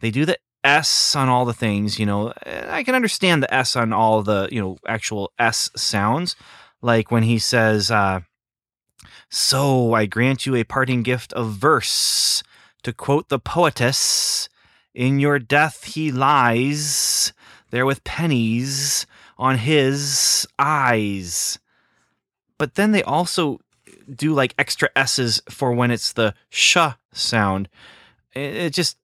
they 0.00 0.10
do 0.10 0.24
the 0.24 0.38
S 0.64 1.14
on 1.14 1.28
all 1.28 1.44
the 1.44 1.52
things, 1.52 1.98
you 1.98 2.06
know. 2.06 2.32
I 2.46 2.82
can 2.82 2.94
understand 2.94 3.42
the 3.42 3.52
S 3.52 3.76
on 3.76 3.92
all 3.92 4.22
the, 4.22 4.48
you 4.50 4.60
know, 4.60 4.78
actual 4.86 5.32
S 5.38 5.70
sounds. 5.76 6.34
Like 6.80 7.10
when 7.10 7.24
he 7.24 7.38
says, 7.38 7.90
uh, 7.90 8.20
So 9.28 9.92
I 9.94 10.06
grant 10.06 10.46
you 10.46 10.54
a 10.54 10.64
parting 10.64 11.02
gift 11.02 11.32
of 11.34 11.52
verse. 11.52 12.42
To 12.84 12.92
quote 12.92 13.28
the 13.28 13.38
poetess, 13.38 14.48
In 14.94 15.18
your 15.18 15.38
death 15.38 15.84
he 15.84 16.10
lies, 16.10 17.32
there 17.70 17.86
with 17.86 18.04
pennies 18.04 19.06
on 19.38 19.58
his 19.58 20.46
eyes. 20.58 21.58
But 22.58 22.74
then 22.74 22.92
they 22.92 23.02
also 23.02 23.60
do 24.12 24.34
like 24.34 24.54
extra 24.58 24.90
S's 24.96 25.40
for 25.48 25.72
when 25.72 25.90
it's 25.90 26.12
the 26.12 26.34
sh 26.50 26.76
sound. 27.12 27.68
It, 28.32 28.70
just, 28.70 28.96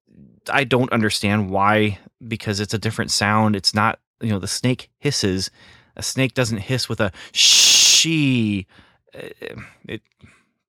I 0.50 0.64
don't 0.64 0.92
understand 0.92 1.50
why, 1.50 1.98
because 2.26 2.60
it's 2.60 2.74
a 2.74 2.78
different 2.78 3.10
sound. 3.10 3.56
It's 3.56 3.74
not, 3.74 4.00
you 4.20 4.30
know, 4.30 4.38
the 4.38 4.48
snake 4.48 4.90
hisses. 4.98 5.50
A 5.96 6.02
snake 6.02 6.34
doesn't 6.34 6.58
hiss 6.58 6.88
with 6.88 7.00
a 7.00 7.12
she. 7.32 8.66
It, 9.12 10.02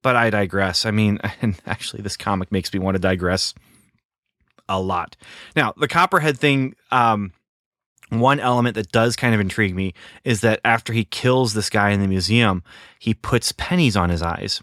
but 0.02 0.16
I 0.16 0.30
digress. 0.30 0.86
I 0.86 0.92
mean, 0.92 1.20
and 1.42 1.60
actually, 1.66 2.04
this 2.04 2.18
comic 2.18 2.52
makes 2.52 2.72
me 2.72 2.80
want 2.80 2.96
to 2.96 3.00
digress 3.00 3.54
a 4.70 4.80
lot. 4.80 5.16
Now, 5.56 5.74
the 5.78 5.88
Copperhead 5.88 6.38
thing, 6.38 6.76
um, 6.92 7.34
one 8.10 8.40
element 8.40 8.76
that 8.76 8.92
does 8.92 9.16
kind 9.16 9.34
of 9.34 9.42
intrigue 9.42 9.76
me 9.76 9.94
is 10.24 10.42
that 10.42 10.60
after 10.64 10.94
he 10.94 11.06
kills 11.06 11.54
this 11.54 11.70
guy 11.70 11.90
in 11.90 12.02
the 12.02 12.08
museum, 12.08 12.64
he 13.00 13.14
puts 13.14 13.52
pennies 13.54 13.98
on 13.98 14.10
his 14.10 14.22
eyes. 14.22 14.62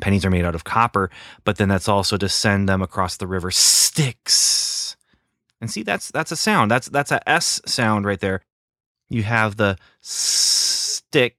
Pennies 0.00 0.24
are 0.24 0.30
made 0.30 0.44
out 0.44 0.54
of 0.54 0.64
copper, 0.64 1.10
but 1.44 1.56
then 1.56 1.68
that's 1.68 1.88
also 1.88 2.16
to 2.16 2.28
send 2.28 2.68
them 2.68 2.82
across 2.82 3.16
the 3.16 3.26
river 3.26 3.50
Styx. 3.50 4.96
And 5.60 5.70
see, 5.70 5.82
that's 5.82 6.10
that's 6.10 6.32
a 6.32 6.36
sound. 6.36 6.70
That's 6.70 6.88
that's 6.88 7.10
a 7.10 7.26
S 7.28 7.60
sound 7.66 8.04
right 8.04 8.20
there. 8.20 8.42
You 9.08 9.22
have 9.22 9.56
the 9.56 9.78
sticks, 10.00 11.36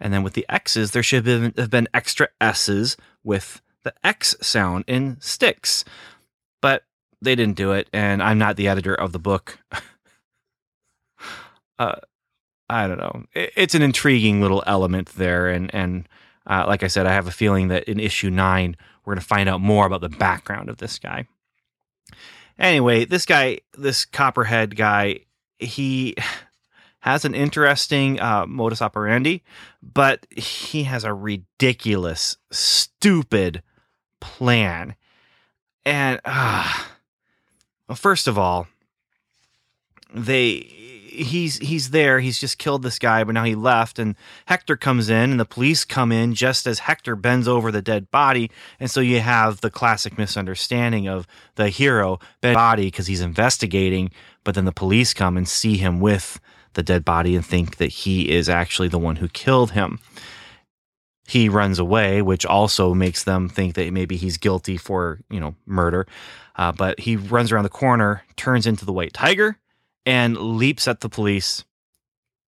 and 0.00 0.14
then 0.14 0.22
with 0.22 0.32
the 0.32 0.46
X's, 0.48 0.92
there 0.92 1.02
should 1.02 1.26
have 1.26 1.70
been 1.70 1.88
extra 1.92 2.28
S's 2.40 2.96
with 3.22 3.60
the 3.82 3.92
X 4.02 4.34
sound 4.40 4.84
in 4.86 5.20
sticks. 5.20 5.84
But 6.62 6.84
they 7.24 7.34
didn't 7.34 7.56
do 7.56 7.72
it, 7.72 7.88
and 7.92 8.22
I'm 8.22 8.38
not 8.38 8.56
the 8.56 8.68
editor 8.68 8.94
of 8.94 9.12
the 9.12 9.18
book. 9.18 9.58
uh, 11.78 11.96
I 12.68 12.86
don't 12.86 12.98
know. 12.98 13.24
It, 13.34 13.52
it's 13.56 13.74
an 13.74 13.82
intriguing 13.82 14.40
little 14.40 14.62
element 14.66 15.10
there, 15.16 15.48
and 15.48 15.74
and 15.74 16.08
uh, 16.46 16.64
like 16.66 16.82
I 16.82 16.88
said, 16.88 17.06
I 17.06 17.12
have 17.12 17.26
a 17.26 17.32
feeling 17.32 17.68
that 17.68 17.84
in 17.84 17.98
issue 17.98 18.30
nine 18.30 18.76
we're 19.04 19.14
going 19.14 19.20
to 19.20 19.26
find 19.26 19.48
out 19.48 19.60
more 19.60 19.86
about 19.86 20.00
the 20.00 20.08
background 20.08 20.68
of 20.68 20.78
this 20.78 20.98
guy. 20.98 21.26
Anyway, 22.58 23.04
this 23.04 23.26
guy, 23.26 23.60
this 23.76 24.04
Copperhead 24.04 24.76
guy, 24.76 25.20
he 25.58 26.14
has 27.00 27.26
an 27.26 27.34
interesting 27.34 28.18
uh, 28.18 28.46
modus 28.46 28.80
operandi, 28.80 29.42
but 29.82 30.26
he 30.30 30.84
has 30.84 31.04
a 31.04 31.12
ridiculous, 31.12 32.36
stupid 32.50 33.62
plan, 34.20 34.94
and. 35.84 36.20
Uh, 36.24 36.72
well, 37.88 37.96
first 37.96 38.26
of 38.26 38.38
all, 38.38 38.66
they 40.12 40.84
he's 41.14 41.58
he's 41.58 41.90
there. 41.90 42.20
He's 42.20 42.38
just 42.38 42.58
killed 42.58 42.82
this 42.82 42.98
guy, 42.98 43.24
but 43.24 43.32
now 43.32 43.44
he 43.44 43.54
left, 43.54 43.98
and 43.98 44.16
Hector 44.46 44.76
comes 44.76 45.08
in, 45.08 45.30
and 45.30 45.40
the 45.40 45.44
police 45.44 45.84
come 45.84 46.12
in 46.12 46.34
just 46.34 46.66
as 46.66 46.80
Hector 46.80 47.16
bends 47.16 47.48
over 47.48 47.70
the 47.70 47.82
dead 47.82 48.10
body, 48.10 48.50
and 48.80 48.90
so 48.90 49.00
you 49.00 49.20
have 49.20 49.60
the 49.60 49.70
classic 49.70 50.18
misunderstanding 50.18 51.08
of 51.08 51.26
the 51.54 51.68
hero 51.68 52.18
dead 52.42 52.54
body 52.54 52.86
because 52.86 53.06
he's 53.06 53.20
investigating, 53.20 54.10
but 54.42 54.54
then 54.54 54.64
the 54.64 54.72
police 54.72 55.14
come 55.14 55.36
and 55.36 55.48
see 55.48 55.76
him 55.76 56.00
with 56.00 56.40
the 56.74 56.82
dead 56.82 57.04
body 57.04 57.36
and 57.36 57.46
think 57.46 57.76
that 57.76 57.90
he 57.90 58.30
is 58.30 58.48
actually 58.48 58.88
the 58.88 58.98
one 58.98 59.16
who 59.16 59.28
killed 59.28 59.72
him. 59.72 60.00
He 61.26 61.48
runs 61.48 61.78
away, 61.78 62.20
which 62.20 62.44
also 62.44 62.92
makes 62.92 63.24
them 63.24 63.48
think 63.48 63.74
that 63.74 63.92
maybe 63.92 64.16
he's 64.16 64.36
guilty 64.36 64.76
for 64.76 65.20
you 65.30 65.40
know 65.40 65.54
murder. 65.66 66.06
Uh, 66.56 66.72
but 66.72 67.00
he 67.00 67.16
runs 67.16 67.50
around 67.50 67.64
the 67.64 67.68
corner, 67.70 68.22
turns 68.36 68.66
into 68.66 68.84
the 68.84 68.92
white 68.92 69.12
tiger, 69.12 69.58
and 70.06 70.36
leaps 70.36 70.86
at 70.86 71.00
the 71.00 71.08
police 71.08 71.64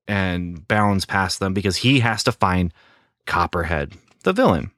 and 0.06 0.66
bounds 0.68 1.04
past 1.04 1.40
them 1.40 1.54
because 1.54 1.76
he 1.76 2.00
has 2.00 2.22
to 2.22 2.32
find 2.32 2.72
Copperhead, 3.26 3.92
the 4.22 4.32
villain. 4.32 4.70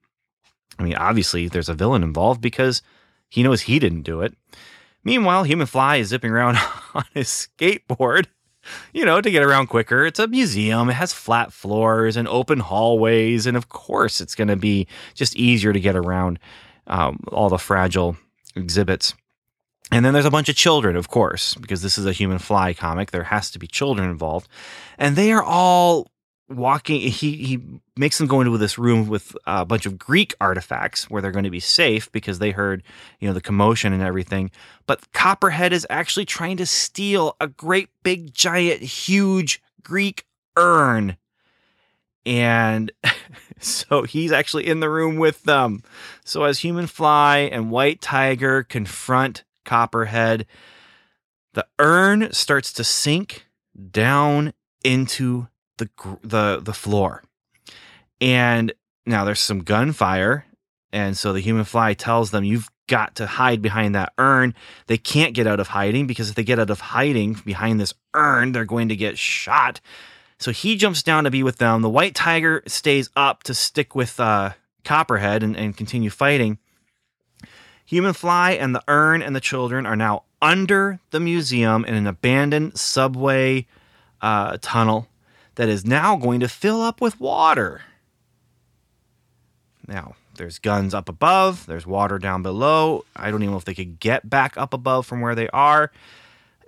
I 0.79 0.85
mean, 0.85 0.95
obviously, 0.95 1.49
there's 1.49 1.69
a 1.69 1.75
villain 1.75 2.03
involved 2.03 2.41
because 2.41 2.83
he 3.29 3.43
knows 3.43 3.63
he 3.63 3.79
didn't 3.79 4.03
do 4.03 4.23
it. 4.23 4.35
Meanwhile, 5.05 5.45
Human 5.45 5.67
Fly 5.67 5.97
is 5.97 6.09
zipping 6.09 6.31
around 6.31 6.57
on 6.95 7.05
his 7.13 7.29
skateboard, 7.29 8.27
you 8.93 9.05
know, 9.05 9.21
to 9.21 9.31
get 9.31 9.43
around 9.43 9.69
quicker. 9.69 10.05
It's 10.07 10.19
a 10.19 10.27
museum, 10.27 10.91
it 10.91 10.95
has 10.95 11.13
flat 11.13 11.53
floors 11.53 12.17
and 12.17 12.27
open 12.29 12.61
hallways, 12.61 13.47
and 13.47 13.57
of 13.57 13.69
course, 13.69 14.21
it's 14.21 14.35
going 14.35 14.49
to 14.49 14.57
be 14.57 14.87
just 15.15 15.37
easier 15.37 15.73
to 15.73 15.81
get 15.81 15.97
around 15.97 16.39
um, 16.87 17.21
all 17.29 17.49
the 17.49 17.59
fragile 17.59 18.17
exhibits. 18.57 19.15
And 19.91 20.05
then 20.05 20.13
there's 20.13 20.27
a 20.27 20.31
bunch 20.31 20.49
of 20.49 20.57
children, 20.57 20.97
of 20.97 21.09
course, 21.09 21.55
because 21.55 21.81
this 21.81 21.97
is 21.97 22.05
a 22.05 22.13
human 22.13 22.39
fly 22.39 22.75
comic. 22.75 23.11
There 23.11 23.25
has 23.25 23.51
to 23.53 23.59
be 23.59 23.67
children 23.67 24.11
involved. 24.11 24.49
And 24.99 25.17
they 25.17 25.33
are 25.33 25.43
all 25.43 26.11
walking. 26.49 27.01
He, 27.01 27.37
he 27.37 27.61
makes 27.97 28.19
them 28.19 28.27
go 28.27 28.41
into 28.41 28.57
this 28.59 28.79
room 28.79 29.09
with 29.09 29.37
a 29.47 29.65
bunch 29.65 29.87
of 29.87 29.99
Greek 29.99 30.35
artifacts 30.41 31.11
where 31.11 31.21
they're 31.21 31.31
going 31.31 31.45
to 31.45 31.51
be 31.51 31.61
safe 31.61 32.11
because 32.13 32.39
they 32.39 32.51
heard, 32.51 32.83
you 33.21 33.29
know, 33.29 33.35
the 33.35 33.41
commotion 33.41 33.93
and 33.93 34.03
everything. 34.03 34.51
But 34.87 35.13
Copperhead 35.13 35.73
is 35.73 35.87
actually 35.91 36.25
trying 36.25 36.57
to 36.59 36.67
steal 36.67 37.37
a 37.41 37.47
great 37.47 37.91
big, 38.03 38.33
giant, 38.33 38.83
huge 38.83 39.63
Greek 39.83 40.25
urn. 40.57 41.17
And 42.25 42.93
So 43.61 44.03
he's 44.03 44.33
actually 44.33 44.67
in 44.67 44.81
the 44.81 44.91
room 44.91 45.17
with 45.17 45.43
them. 45.45 45.83
So 46.25 46.45
as 46.45 46.61
Human 46.61 46.87
Fly 46.87 47.39
and 47.39 47.71
White 47.71 48.01
Tiger 48.01 48.63
confront 48.63 49.45
Copperhead, 49.65 50.47
the 51.55 51.67
urn 51.79 52.33
starts 52.33 52.73
to 52.75 52.85
sink 52.85 53.47
down 53.91 54.53
into 54.85 55.49
the 55.79 55.89
the 56.23 56.61
the 56.63 56.73
floor. 56.73 57.23
And 58.21 58.73
now 59.07 59.25
there's 59.25 59.41
some 59.41 59.61
gunfire, 59.61 60.45
and 60.93 61.17
so 61.17 61.33
the 61.33 61.41
Human 61.41 61.65
Fly 61.65 61.95
tells 61.95 62.31
them, 62.31 62.45
"You've 62.45 62.71
got 62.87 63.17
to 63.17 63.27
hide 63.27 63.63
behind 63.63 63.95
that 63.95 64.13
urn. 64.19 64.55
They 64.87 64.99
can't 64.99 65.35
get 65.35 65.47
out 65.47 65.61
of 65.61 65.69
hiding 65.69 66.07
because 66.07 66.31
if 66.31 66.35
they 66.35 66.45
get 66.45 66.59
out 66.59 66.71
of 66.71 66.81
hiding 66.81 67.35
behind 67.45 67.81
this 67.81 67.95
urn, 68.15 68.53
they're 68.53 68.65
going 68.65 68.89
to 68.89 68.97
get 68.97 69.19
shot." 69.19 69.81
So 70.39 70.53
he 70.53 70.77
jumps 70.77 71.03
down 71.03 71.25
to 71.25 71.31
be 71.31 71.43
with 71.43 71.59
them. 71.59 71.83
The 71.83 71.91
White 71.91 72.15
Tiger 72.15 72.63
stays 72.67 73.11
up 73.17 73.43
to 73.45 73.55
stick 73.55 73.95
with 73.95 74.21
uh, 74.21 74.53
Copperhead 74.85 75.43
and, 75.43 75.57
and 75.57 75.77
continue 75.77 76.11
fighting. 76.11 76.59
Human 77.85 78.13
Fly 78.13 78.53
and 78.53 78.75
the 78.75 78.83
urn 78.87 79.23
and 79.23 79.35
the 79.35 79.41
children 79.41 79.87
are 79.87 79.97
now 79.97 80.25
under 80.41 81.01
the 81.11 81.19
museum 81.19 81.85
in 81.85 81.95
an 81.95 82.07
abandoned 82.07 82.79
subway 82.79 83.67
uh, 84.21 84.59
tunnel 84.61 85.09
that 85.59 85.69
is 85.69 85.85
now 85.85 86.15
going 86.15 86.39
to 86.39 86.49
fill 86.49 86.81
up 86.81 87.01
with 87.01 87.19
water. 87.19 87.83
Now, 89.89 90.15
there's 90.37 90.61
guns 90.61 90.95
up 90.95 91.09
above, 91.09 91.67
there's 91.67 91.85
water 91.85 92.21
down 92.21 92.45
below. 92.45 93.05
I 93.17 93.33
don't 93.33 93.43
even 93.43 93.51
know 93.51 93.59
if 93.59 93.65
they 93.65 93.75
could 93.75 93.99
get 93.99 94.31
back 94.31 94.57
up 94.57 94.73
above 94.73 95.05
from 95.05 95.21
where 95.21 95.35
they 95.35 95.49
are. 95.49 95.91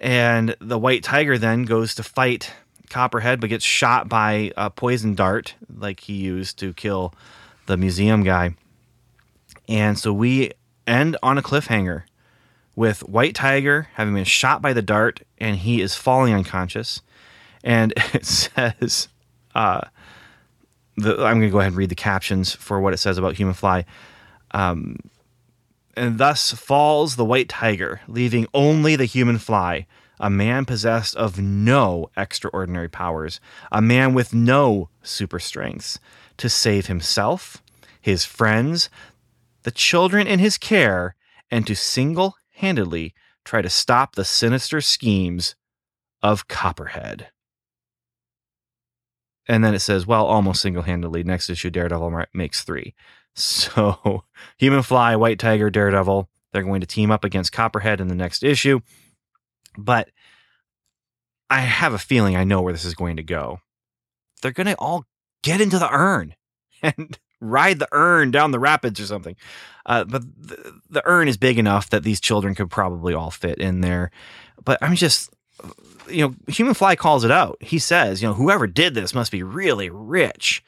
And 0.01 0.57
the 0.61 0.77
white 0.77 1.05
tiger 1.05 1.39
then 1.39 1.67
goes 1.67 1.95
to 1.95 2.03
fight 2.03 2.53
Copperhead, 2.89 3.41
but 3.41 3.51
gets 3.51 3.65
shot 3.65 4.09
by 4.09 4.51
a 4.57 4.71
poison 4.71 5.15
dart 5.15 5.55
like 5.73 6.01
he 6.01 6.15
used 6.15 6.59
to 6.59 6.75
kill 6.75 7.15
the 7.67 7.77
museum 7.77 8.25
guy. 8.25 8.57
And 9.69 9.97
so 9.97 10.13
we 10.13 10.51
end 10.89 11.17
on 11.23 11.39
a 11.39 11.43
cliffhanger 11.43 12.03
with 12.75 13.09
White 13.09 13.37
Tiger 13.37 13.87
having 13.95 14.15
been 14.15 14.25
shot 14.25 14.61
by 14.61 14.73
the 14.73 14.83
dart 14.83 15.21
and 15.39 15.59
he 15.59 15.81
is 15.81 15.95
falling 15.95 16.35
unconscious. 16.35 17.03
And 17.63 17.93
it 18.15 18.27
says, 18.27 19.09
uh, 19.55 19.83
the, 20.97 21.13
I'm 21.25 21.39
going 21.39 21.43
to 21.43 21.51
go 21.51 21.61
ahead 21.61 21.73
and 21.73 21.77
read 21.77 21.89
the 21.89 21.95
captions 21.95 22.55
for 22.55 22.81
what 22.81 22.95
it 22.95 22.99
says 22.99 23.19
about 23.19 23.35
Human 23.35 23.55
Fly. 23.55 23.85
Um, 24.53 24.97
and 25.97 26.19
thus 26.19 26.53
falls 26.53 27.17
the 27.17 27.25
White 27.25 27.49
Tiger, 27.49 28.01
leaving 28.09 28.47
only 28.55 28.97
the 28.97 29.05
Human 29.05 29.39
Fly, 29.39 29.87
a 30.19 30.31
man 30.31 30.65
possessed 30.65 31.17
of 31.17 31.41
no 31.41 32.11
extraordinary 32.17 32.89
powers, 32.89 33.41
a 33.73 33.81
man 33.81 34.15
with 34.15 34.35
no 34.35 34.89
super 35.03 35.39
strengths, 35.39 35.99
to 36.37 36.49
save 36.49 36.87
himself, 36.87 37.63
his 38.01 38.25
friends, 38.25 38.89
the 39.63 39.71
children 39.71 40.27
in 40.27 40.39
his 40.39 40.59
care, 40.59 41.17
and 41.51 41.67
to 41.67 41.75
single 41.75 42.37
handedly 42.57 43.15
try 43.45 43.63
to 43.63 43.71
stop 43.71 44.15
the 44.15 44.25
sinister 44.25 44.81
schemes 44.81 45.55
of 46.23 46.49
Copperhead. 46.49 47.29
And 49.51 49.65
then 49.65 49.75
it 49.75 49.81
says, 49.81 50.07
well, 50.07 50.27
almost 50.27 50.63
single 50.63 50.85
handedly. 50.85 51.25
Next 51.25 51.51
issue, 51.51 51.71
Daredevil 51.71 52.25
makes 52.33 52.63
three. 52.63 52.95
So, 53.33 54.25
Human 54.59 54.83
Fly, 54.83 55.15
White 55.15 55.39
Tiger, 55.39 55.71
Daredevil, 55.71 56.29
they're 56.53 56.65
going 56.65 56.81
to 56.81 56.87
team 56.87 57.13
up 57.13 57.25
against 57.25 57.53
Copperhead 57.53 58.01
in 58.01 58.09
the 58.09 58.17
next 58.17 58.43
issue. 58.43 58.81
But 59.79 60.11
I 61.49 61.61
have 61.61 61.95
a 61.95 61.99
feeling 61.99 62.35
I 62.35 62.43
know 62.43 62.61
where 62.61 62.73
this 62.73 62.85
is 62.85 62.95
going 62.95 63.17
to 63.19 63.23
go. 63.23 63.61
They're 64.43 64.51
going 64.51 64.67
to 64.67 64.75
all 64.75 65.05
get 65.45 65.61
into 65.61 65.79
the 65.79 65.89
urn 65.95 66.35
and 66.83 67.17
ride 67.41 67.79
the 67.79 67.89
urn 67.93 68.33
down 68.33 68.51
the 68.51 68.59
rapids 68.59 68.99
or 68.99 69.07
something. 69.07 69.37
Uh, 69.87 70.03
but 70.05 70.23
the, 70.37 70.81
the 70.91 71.03
urn 71.07 71.29
is 71.29 71.37
big 71.37 71.57
enough 71.57 71.89
that 71.91 72.03
these 72.03 72.21
children 72.21 72.57
could 72.57 72.69
probably 72.69 73.15
all 73.15 73.31
fit 73.31 73.59
in 73.59 73.81
there. 73.81 74.11
But 74.65 74.79
I'm 74.83 74.97
just 74.97 75.31
you 76.09 76.27
know, 76.27 76.35
Human 76.49 76.75
Fly 76.75 76.97
calls 76.97 77.25
it 77.25 77.31
out. 77.31 77.57
He 77.61 77.79
says, 77.79 78.23
you 78.23 78.29
know, 78.29 78.35
whoever 78.35 78.67
did 78.67 78.95
this 78.95 79.15
must 79.15 79.33
be 79.33 79.43
really 79.43 79.91
rich 79.91 80.63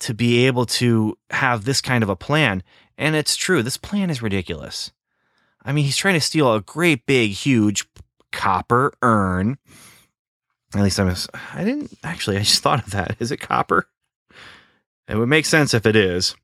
to 0.00 0.14
be 0.14 0.46
able 0.46 0.66
to 0.66 1.16
have 1.30 1.64
this 1.64 1.80
kind 1.80 2.02
of 2.02 2.08
a 2.08 2.16
plan. 2.16 2.62
And 2.98 3.16
it's 3.16 3.36
true. 3.36 3.62
This 3.62 3.76
plan 3.76 4.10
is 4.10 4.22
ridiculous. 4.22 4.92
I 5.64 5.72
mean, 5.72 5.84
he's 5.84 5.96
trying 5.96 6.14
to 6.14 6.20
steal 6.20 6.52
a 6.54 6.60
great 6.60 7.06
big, 7.06 7.30
huge 7.30 7.86
copper 8.32 8.92
urn. 9.02 9.58
At 10.74 10.82
least 10.82 10.98
I'm. 10.98 11.14
I 11.54 11.64
didn't 11.64 11.96
actually. 12.02 12.36
I 12.36 12.40
just 12.40 12.62
thought 12.62 12.84
of 12.84 12.92
that. 12.92 13.16
Is 13.20 13.30
it 13.30 13.38
copper? 13.38 13.86
It 15.08 15.16
would 15.16 15.28
make 15.28 15.44
sense 15.44 15.74
if 15.74 15.84
it 15.84 15.96
is, 15.96 16.34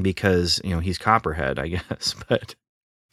because 0.00 0.60
you 0.64 0.70
know 0.70 0.80
he's 0.80 0.98
Copperhead, 0.98 1.58
I 1.58 1.68
guess. 1.68 2.14
But 2.28 2.54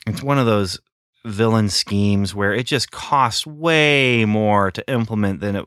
it's 0.07 0.23
one 0.23 0.39
of 0.39 0.45
those 0.45 0.79
villain 1.25 1.69
schemes 1.69 2.33
where 2.33 2.53
it 2.53 2.65
just 2.65 2.91
costs 2.91 3.45
way 3.45 4.25
more 4.25 4.71
to 4.71 4.89
implement 4.89 5.39
than 5.41 5.55
it 5.55 5.65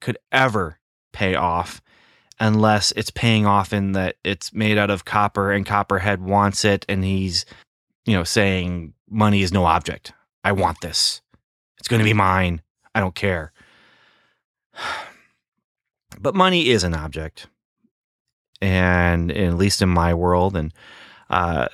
could 0.00 0.18
ever 0.32 0.78
pay 1.12 1.34
off 1.34 1.80
unless 2.40 2.92
it's 2.92 3.10
paying 3.10 3.46
off 3.46 3.72
in 3.72 3.92
that 3.92 4.16
it's 4.24 4.52
made 4.52 4.78
out 4.78 4.90
of 4.90 5.04
copper 5.04 5.52
and 5.52 5.66
copperhead 5.66 6.22
wants 6.22 6.64
it 6.64 6.84
and 6.88 7.04
he's 7.04 7.44
you 8.06 8.14
know 8.14 8.24
saying 8.24 8.94
money 9.10 9.42
is 9.42 9.52
no 9.52 9.64
object. 9.64 10.12
I 10.44 10.52
want 10.52 10.80
this. 10.80 11.20
It's 11.78 11.88
going 11.88 12.00
to 12.00 12.04
be 12.04 12.14
mine. 12.14 12.62
I 12.94 13.00
don't 13.00 13.14
care. 13.14 13.52
But 16.20 16.34
money 16.34 16.70
is 16.70 16.82
an 16.82 16.94
object. 16.94 17.46
And, 18.60 19.30
at 19.30 19.54
least 19.54 19.82
in 19.82 19.88
my 19.88 20.14
world 20.14 20.56
and 20.56 20.74
uh, 21.30 21.68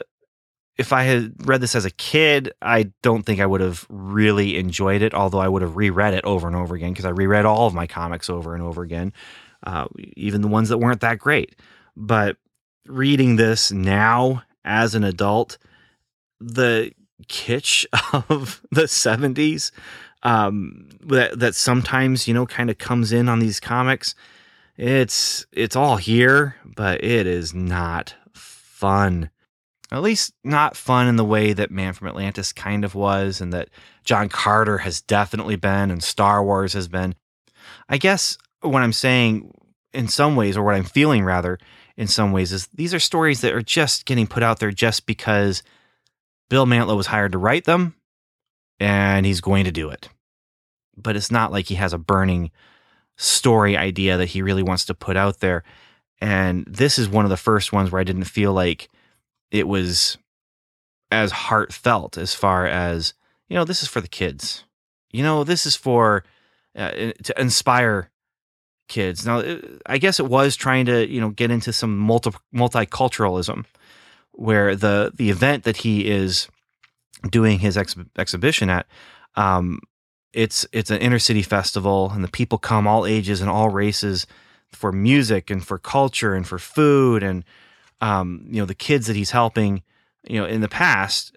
if 0.77 0.93
I 0.93 1.05
had 1.05 1.35
read 1.47 1.61
this 1.61 1.75
as 1.75 1.85
a 1.85 1.91
kid, 1.91 2.53
I 2.61 2.93
don't 3.03 3.23
think 3.23 3.41
I 3.41 3.47
would 3.47 3.61
have 3.61 3.87
really 3.89 4.59
enjoyed 4.59 5.03
it, 5.03 5.15
although 5.15 5.39
I 5.39 5.49
would 5.49 5.63
have 5.63 5.77
reread 5.77 6.15
it 6.15 6.25
over 6.25 6.47
and 6.47 6.57
over 6.57 6.75
again 6.75 6.93
because 6.93 7.05
I 7.05 7.11
reread 7.11 7.45
all 7.45 7.67
of 7.67 7.75
my 7.75 7.87
comics 7.87 8.29
over 8.29 8.55
and 8.55 8.63
over 8.63 8.83
again, 8.83 9.13
uh, 9.65 9.87
even 10.17 10.43
the 10.43 10.49
ones 10.49 10.69
that 10.71 10.79
weren't 10.79 11.01
that 11.03 11.19
great. 11.19 11.57
But 11.97 12.37
reading 12.87 13.37
this 13.37 13.71
now 13.71 14.43
as 14.65 14.95
an 14.95 15.05
adult, 15.05 15.59
the 16.41 16.93
kitsch 17.29 17.87
of 18.29 18.61
the 18.73 18.83
70s 18.83 19.71
um, 20.25 20.89
that, 21.05 21.39
that 21.39 21.55
sometimes, 21.55 22.27
you 22.27 22.35
know, 22.35 22.47
kind 22.47 22.69
of 22.69 22.79
comes 22.79 23.13
in 23.13 23.29
on 23.29 23.39
these 23.39 23.61
comics, 23.61 24.15
it's 24.77 25.47
it's 25.53 25.77
all 25.77 25.99
here, 25.99 26.57
but 26.65 27.05
it 27.05 27.29
is 27.29 27.55
not 27.55 28.17
fun 28.33 29.31
at 29.95 30.03
least 30.03 30.33
not 30.43 30.77
fun 30.77 31.07
in 31.07 31.17
the 31.17 31.25
way 31.25 31.53
that 31.53 31.71
Man 31.71 31.93
from 31.93 32.09
Atlantis 32.09 32.53
kind 32.53 32.85
of 32.85 32.95
was, 32.95 33.41
and 33.41 33.53
that 33.53 33.71
John 34.05 34.29
Carter 34.29 34.79
has 34.79 35.01
definitely 35.01 35.57
been, 35.57 35.91
and 35.91 36.03
Star 36.03 36.45
Wars 36.45 36.73
has 36.73 36.89
been. 36.89 37.15
I 37.89 37.99
guess 37.99 38.37
what 38.61 38.83
I'm 38.83 38.93
saying 38.93 39.53
in 39.93 40.09
some 40.09 40.37
ways, 40.37 40.57
or 40.57 40.65
what 40.65 40.75
I'm 40.75 40.85
feeling 40.85 41.25
rather, 41.25 41.59
in 41.97 42.09
some 42.09 42.33
ways, 42.33 42.53
is 42.53 42.67
these 42.75 42.93
are 42.93 43.01
stories 43.01 43.41
that 43.43 43.55
are 43.55 43.63
just 43.63 44.05
getting 44.05 44.27
put 44.27 44.43
out 44.43 44.59
there 44.59 44.73
just 44.73 45.07
because 45.07 45.63
Bill 46.51 46.67
Mantlo 46.67 46.97
was 46.97 47.07
hired 47.07 47.33
to 47.33 47.39
write 47.39 47.65
them 47.65 47.95
and 48.81 49.25
he's 49.25 49.41
going 49.41 49.65
to 49.65 49.73
do 49.73 49.91
it. 49.91 50.09
But 50.97 51.17
it's 51.17 51.31
not 51.31 51.53
like 51.53 51.67
he 51.67 51.77
has 51.77 51.93
a 51.93 51.99
burning 51.99 52.51
story 53.17 53.77
idea 53.77 54.17
that 54.17 54.27
he 54.27 54.43
really 54.43 54.63
wants 54.63 54.85
to 54.87 54.95
put 54.95 55.17
out 55.17 55.41
there. 55.41 55.63
And 56.21 56.65
this 56.67 56.99
is 56.99 57.09
one 57.09 57.25
of 57.25 57.31
the 57.31 57.37
first 57.37 57.73
ones 57.73 57.91
where 57.91 58.01
I 58.01 58.05
didn't 58.05 58.25
feel 58.25 58.53
like 58.53 58.89
it 59.55 59.69
was 59.69 60.19
as 61.13 61.31
heartfelt 61.31 62.19
as 62.19 62.35
far 62.35 62.67
as 62.67 63.15
you 63.49 63.55
know 63.57 63.65
this 63.65 63.83
is 63.83 63.89
for 63.89 64.01
the 64.01 64.09
kids. 64.09 64.65
You 65.13 65.23
know 65.23 65.45
this 65.45 65.65
is 65.65 65.77
for 65.77 66.25
uh, 66.77 66.91
to 67.23 67.41
inspire 67.41 68.11
kids. 68.89 69.25
Now 69.25 69.43
i 69.87 69.97
guess 69.99 70.19
it 70.19 70.27
was 70.27 70.57
trying 70.57 70.87
to 70.87 71.09
you 71.09 71.21
know 71.21 71.31
get 71.31 71.53
into 71.53 71.73
some 71.73 71.97
multi 71.97 72.33
multiculturalism 72.55 73.65
where 74.33 74.75
the 74.75 75.13
the 75.15 75.31
event 75.31 75.63
that 75.65 75.79
he 75.79 76.09
is 76.09 76.49
doing 77.31 77.61
his 77.61 77.79
ex- 77.79 77.97
exhibition 78.19 78.69
at 78.69 78.87
um 79.37 79.81
it's 80.33 80.67
it's 80.73 80.91
an 80.91 80.99
inner 80.99 81.21
city 81.21 81.43
festival 81.43 82.11
and 82.13 82.25
the 82.25 82.29
people 82.29 82.59
come 82.59 82.87
all 82.87 83.07
ages 83.07 83.41
and 83.41 83.49
all 83.49 83.71
races 83.71 84.27
for 84.73 84.91
music 84.91 85.49
and 85.49 85.65
for 85.65 85.79
culture 85.79 86.35
and 86.35 86.47
for 86.47 86.59
food 86.59 87.23
and 87.23 87.45
um, 88.05 88.45
you 88.51 88.61
know, 88.61 88.67
the 88.67 88.75
kids 88.75 89.07
that 89.07 89.17
he's 89.17 89.31
helping, 89.31 89.83
you 90.29 90.39
know, 90.39 90.45
in 90.45 90.61
the 90.61 90.69
past 90.69 91.35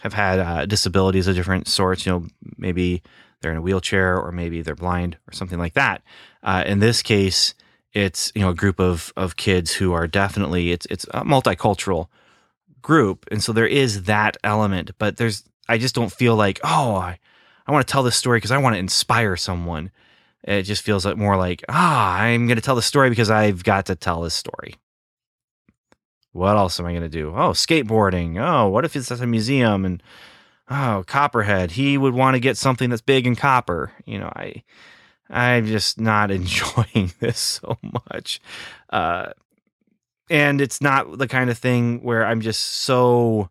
have 0.00 0.14
had 0.14 0.38
uh, 0.38 0.64
disabilities 0.64 1.26
of 1.26 1.34
different 1.34 1.68
sorts. 1.68 2.06
You 2.06 2.12
know, 2.12 2.26
maybe 2.56 3.02
they're 3.40 3.50
in 3.50 3.58
a 3.58 3.62
wheelchair 3.62 4.18
or 4.18 4.32
maybe 4.32 4.62
they're 4.62 4.74
blind 4.74 5.18
or 5.28 5.32
something 5.32 5.58
like 5.58 5.74
that. 5.74 6.02
Uh, 6.42 6.64
in 6.66 6.78
this 6.78 7.02
case, 7.02 7.52
it's 7.92 8.32
you 8.34 8.40
know 8.40 8.48
a 8.48 8.54
group 8.54 8.80
of 8.80 9.12
of 9.14 9.36
kids 9.36 9.72
who 9.72 9.92
are 9.92 10.06
definitely 10.06 10.72
it's 10.72 10.86
it's 10.86 11.04
a 11.10 11.22
multicultural 11.22 12.08
group, 12.80 13.26
and 13.30 13.42
so 13.42 13.52
there 13.52 13.66
is 13.66 14.04
that 14.04 14.38
element. 14.42 14.92
But 14.98 15.18
there's 15.18 15.44
I 15.68 15.76
just 15.76 15.94
don't 15.94 16.12
feel 16.12 16.34
like 16.34 16.60
oh 16.64 16.96
I 16.96 17.18
I 17.66 17.72
want 17.72 17.86
to 17.86 17.92
tell 17.92 18.02
this 18.02 18.16
story 18.16 18.38
because 18.38 18.52
I 18.52 18.58
want 18.58 18.74
to 18.74 18.80
inspire 18.80 19.36
someone. 19.36 19.90
It 20.44 20.62
just 20.62 20.82
feels 20.82 21.04
like 21.04 21.18
more 21.18 21.36
like 21.36 21.62
ah 21.68 22.16
I'm 22.16 22.46
going 22.46 22.56
to 22.56 22.62
tell 22.62 22.76
the 22.76 22.80
story 22.80 23.10
because 23.10 23.30
I've 23.30 23.64
got 23.64 23.84
to 23.86 23.94
tell 23.94 24.22
this 24.22 24.34
story. 24.34 24.76
What 26.36 26.56
else 26.56 26.78
am 26.78 26.86
I 26.86 26.92
going 26.92 27.02
to 27.02 27.08
do? 27.08 27.30
Oh, 27.30 27.50
skateboarding. 27.50 28.38
Oh, 28.38 28.68
what 28.68 28.84
if 28.84 28.94
it's 28.94 29.10
at 29.10 29.20
a 29.20 29.26
museum 29.26 29.84
and 29.84 30.02
oh, 30.70 31.04
Copperhead. 31.06 31.72
He 31.72 31.96
would 31.96 32.14
want 32.14 32.34
to 32.34 32.40
get 32.40 32.56
something 32.56 32.90
that's 32.90 33.02
big 33.02 33.26
in 33.26 33.36
copper. 33.36 33.92
You 34.04 34.18
know, 34.18 34.30
I 34.34 34.62
I'm 35.30 35.66
just 35.66 35.98
not 36.00 36.30
enjoying 36.30 37.12
this 37.20 37.38
so 37.38 37.78
much. 38.10 38.40
Uh 38.90 39.32
and 40.28 40.60
it's 40.60 40.80
not 40.80 41.18
the 41.18 41.28
kind 41.28 41.50
of 41.50 41.58
thing 41.58 42.02
where 42.02 42.26
I'm 42.26 42.40
just 42.40 42.62
so 42.62 43.48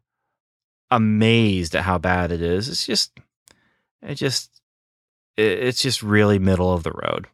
amazed 0.92 1.76
at 1.76 1.84
how 1.84 1.98
bad 1.98 2.32
it 2.32 2.42
is. 2.42 2.70
It's 2.70 2.86
just 2.86 3.18
it 4.02 4.16
just 4.16 4.62
it's 5.38 5.82
just 5.82 6.04
really 6.04 6.40
middle 6.40 6.72
of 6.72 6.84
the 6.84 6.92
road. 6.92 7.28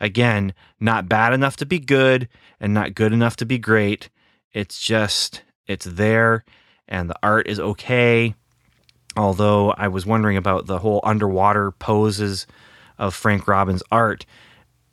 Again, 0.00 0.54
not 0.80 1.08
bad 1.08 1.32
enough 1.32 1.56
to 1.58 1.66
be 1.66 1.78
good 1.78 2.28
and 2.60 2.74
not 2.74 2.94
good 2.94 3.12
enough 3.12 3.36
to 3.36 3.46
be 3.46 3.58
great. 3.58 4.10
It's 4.52 4.80
just, 4.80 5.42
it's 5.66 5.84
there. 5.84 6.44
and 6.88 7.10
the 7.10 7.18
art 7.22 7.46
is 7.48 7.58
okay. 7.60 8.34
Although 9.16 9.70
I 9.72 9.88
was 9.88 10.06
wondering 10.06 10.36
about 10.36 10.66
the 10.66 10.78
whole 10.78 11.00
underwater 11.02 11.70
poses 11.72 12.46
of 12.98 13.14
Frank 13.14 13.48
Robbins' 13.48 13.82
art, 13.90 14.26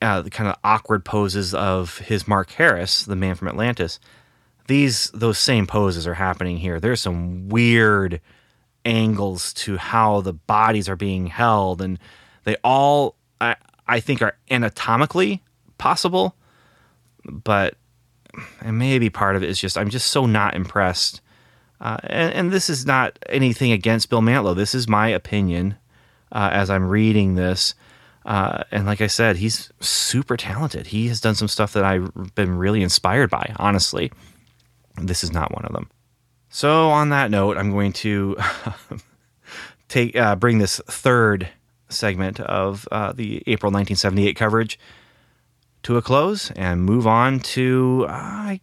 uh, 0.01 0.21
the 0.21 0.29
kind 0.29 0.49
of 0.49 0.55
awkward 0.63 1.05
poses 1.05 1.53
of 1.53 1.99
his 1.99 2.27
Mark 2.27 2.51
Harris, 2.51 3.05
the 3.05 3.15
man 3.15 3.35
from 3.35 3.47
Atlantis. 3.47 3.99
These 4.67 5.11
those 5.13 5.37
same 5.37 5.67
poses 5.67 6.07
are 6.07 6.13
happening 6.13 6.57
here. 6.57 6.79
There's 6.79 7.01
some 7.01 7.49
weird 7.49 8.21
angles 8.85 9.53
to 9.53 9.77
how 9.77 10.21
the 10.21 10.33
bodies 10.33 10.87
are 10.87 10.95
being 10.95 11.27
held, 11.27 11.81
and 11.81 11.99
they 12.45 12.55
all 12.63 13.17
I, 13.41 13.55
I 13.87 13.99
think 13.99 14.21
are 14.21 14.37
anatomically 14.49 15.43
possible, 15.77 16.35
but 17.25 17.75
and 18.61 18.77
maybe 18.77 19.09
part 19.09 19.35
of 19.35 19.43
it 19.43 19.49
is 19.49 19.59
just 19.59 19.77
I'm 19.77 19.89
just 19.89 20.07
so 20.07 20.25
not 20.25 20.55
impressed. 20.55 21.21
Uh, 21.81 21.97
and, 22.03 22.33
and, 22.33 22.51
this 22.51 22.69
is 22.69 22.85
not 22.85 23.19
anything 23.27 23.73
against 23.73 24.09
Bill 24.09 24.21
Mantlo. 24.21 24.55
This 24.55 24.73
is 24.73 24.87
my 24.87 25.09
opinion 25.09 25.75
uh, 26.31 26.49
as 26.53 26.69
I'm 26.69 26.87
reading 26.87 27.35
this. 27.35 27.75
Uh, 28.25 28.63
and 28.71 28.85
like 28.85 29.01
I 29.01 29.07
said, 29.07 29.35
he's 29.35 29.69
super 29.81 30.37
talented. 30.37 30.87
He 30.87 31.09
has 31.09 31.19
done 31.19 31.35
some 31.35 31.49
stuff 31.49 31.73
that 31.73 31.83
I've 31.83 32.35
been 32.35 32.57
really 32.57 32.83
inspired 32.83 33.29
by, 33.29 33.53
honestly. 33.57 34.13
This 34.95 35.25
is 35.25 35.33
not 35.33 35.53
one 35.53 35.65
of 35.65 35.73
them. 35.73 35.89
So, 36.47 36.89
on 36.89 37.09
that 37.09 37.31
note, 37.31 37.57
I'm 37.57 37.71
going 37.71 37.91
to 37.93 38.37
take 39.89 40.15
uh, 40.15 40.35
bring 40.35 40.59
this 40.59 40.79
third 40.87 41.49
segment 41.89 42.39
of 42.39 42.87
uh, 42.91 43.11
the 43.11 43.43
April 43.47 43.71
1978 43.71 44.35
coverage 44.35 44.79
to 45.83 45.97
a 45.97 46.01
close 46.01 46.51
and 46.51 46.83
move 46.83 47.05
on 47.05 47.39
to 47.39 48.05
uh, 48.09 48.55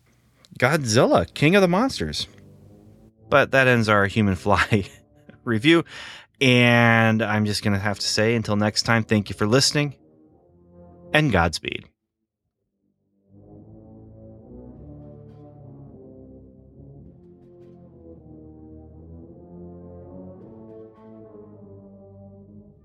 Godzilla, 0.58 1.32
King 1.32 1.54
of 1.54 1.62
the 1.62 1.68
Monsters. 1.68 2.26
But 3.28 3.52
that 3.52 3.68
ends 3.68 3.88
our 3.88 4.06
Human 4.06 4.34
Fly 4.34 4.88
review. 5.44 5.84
And 6.40 7.22
I'm 7.22 7.44
just 7.44 7.62
going 7.62 7.74
to 7.74 7.80
have 7.80 7.98
to 7.98 8.06
say 8.06 8.34
until 8.34 8.56
next 8.56 8.82
time, 8.82 9.04
thank 9.04 9.28
you 9.28 9.34
for 9.34 9.46
listening 9.46 9.94
and 11.12 11.30
Godspeed. 11.30 11.89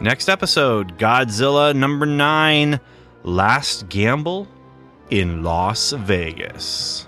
Next 0.00 0.28
episode 0.28 0.98
Godzilla 0.98 1.74
number 1.74 2.04
nine 2.04 2.80
Last 3.22 3.88
Gamble 3.88 4.46
in 5.08 5.42
Las 5.42 5.92
Vegas. 5.92 7.06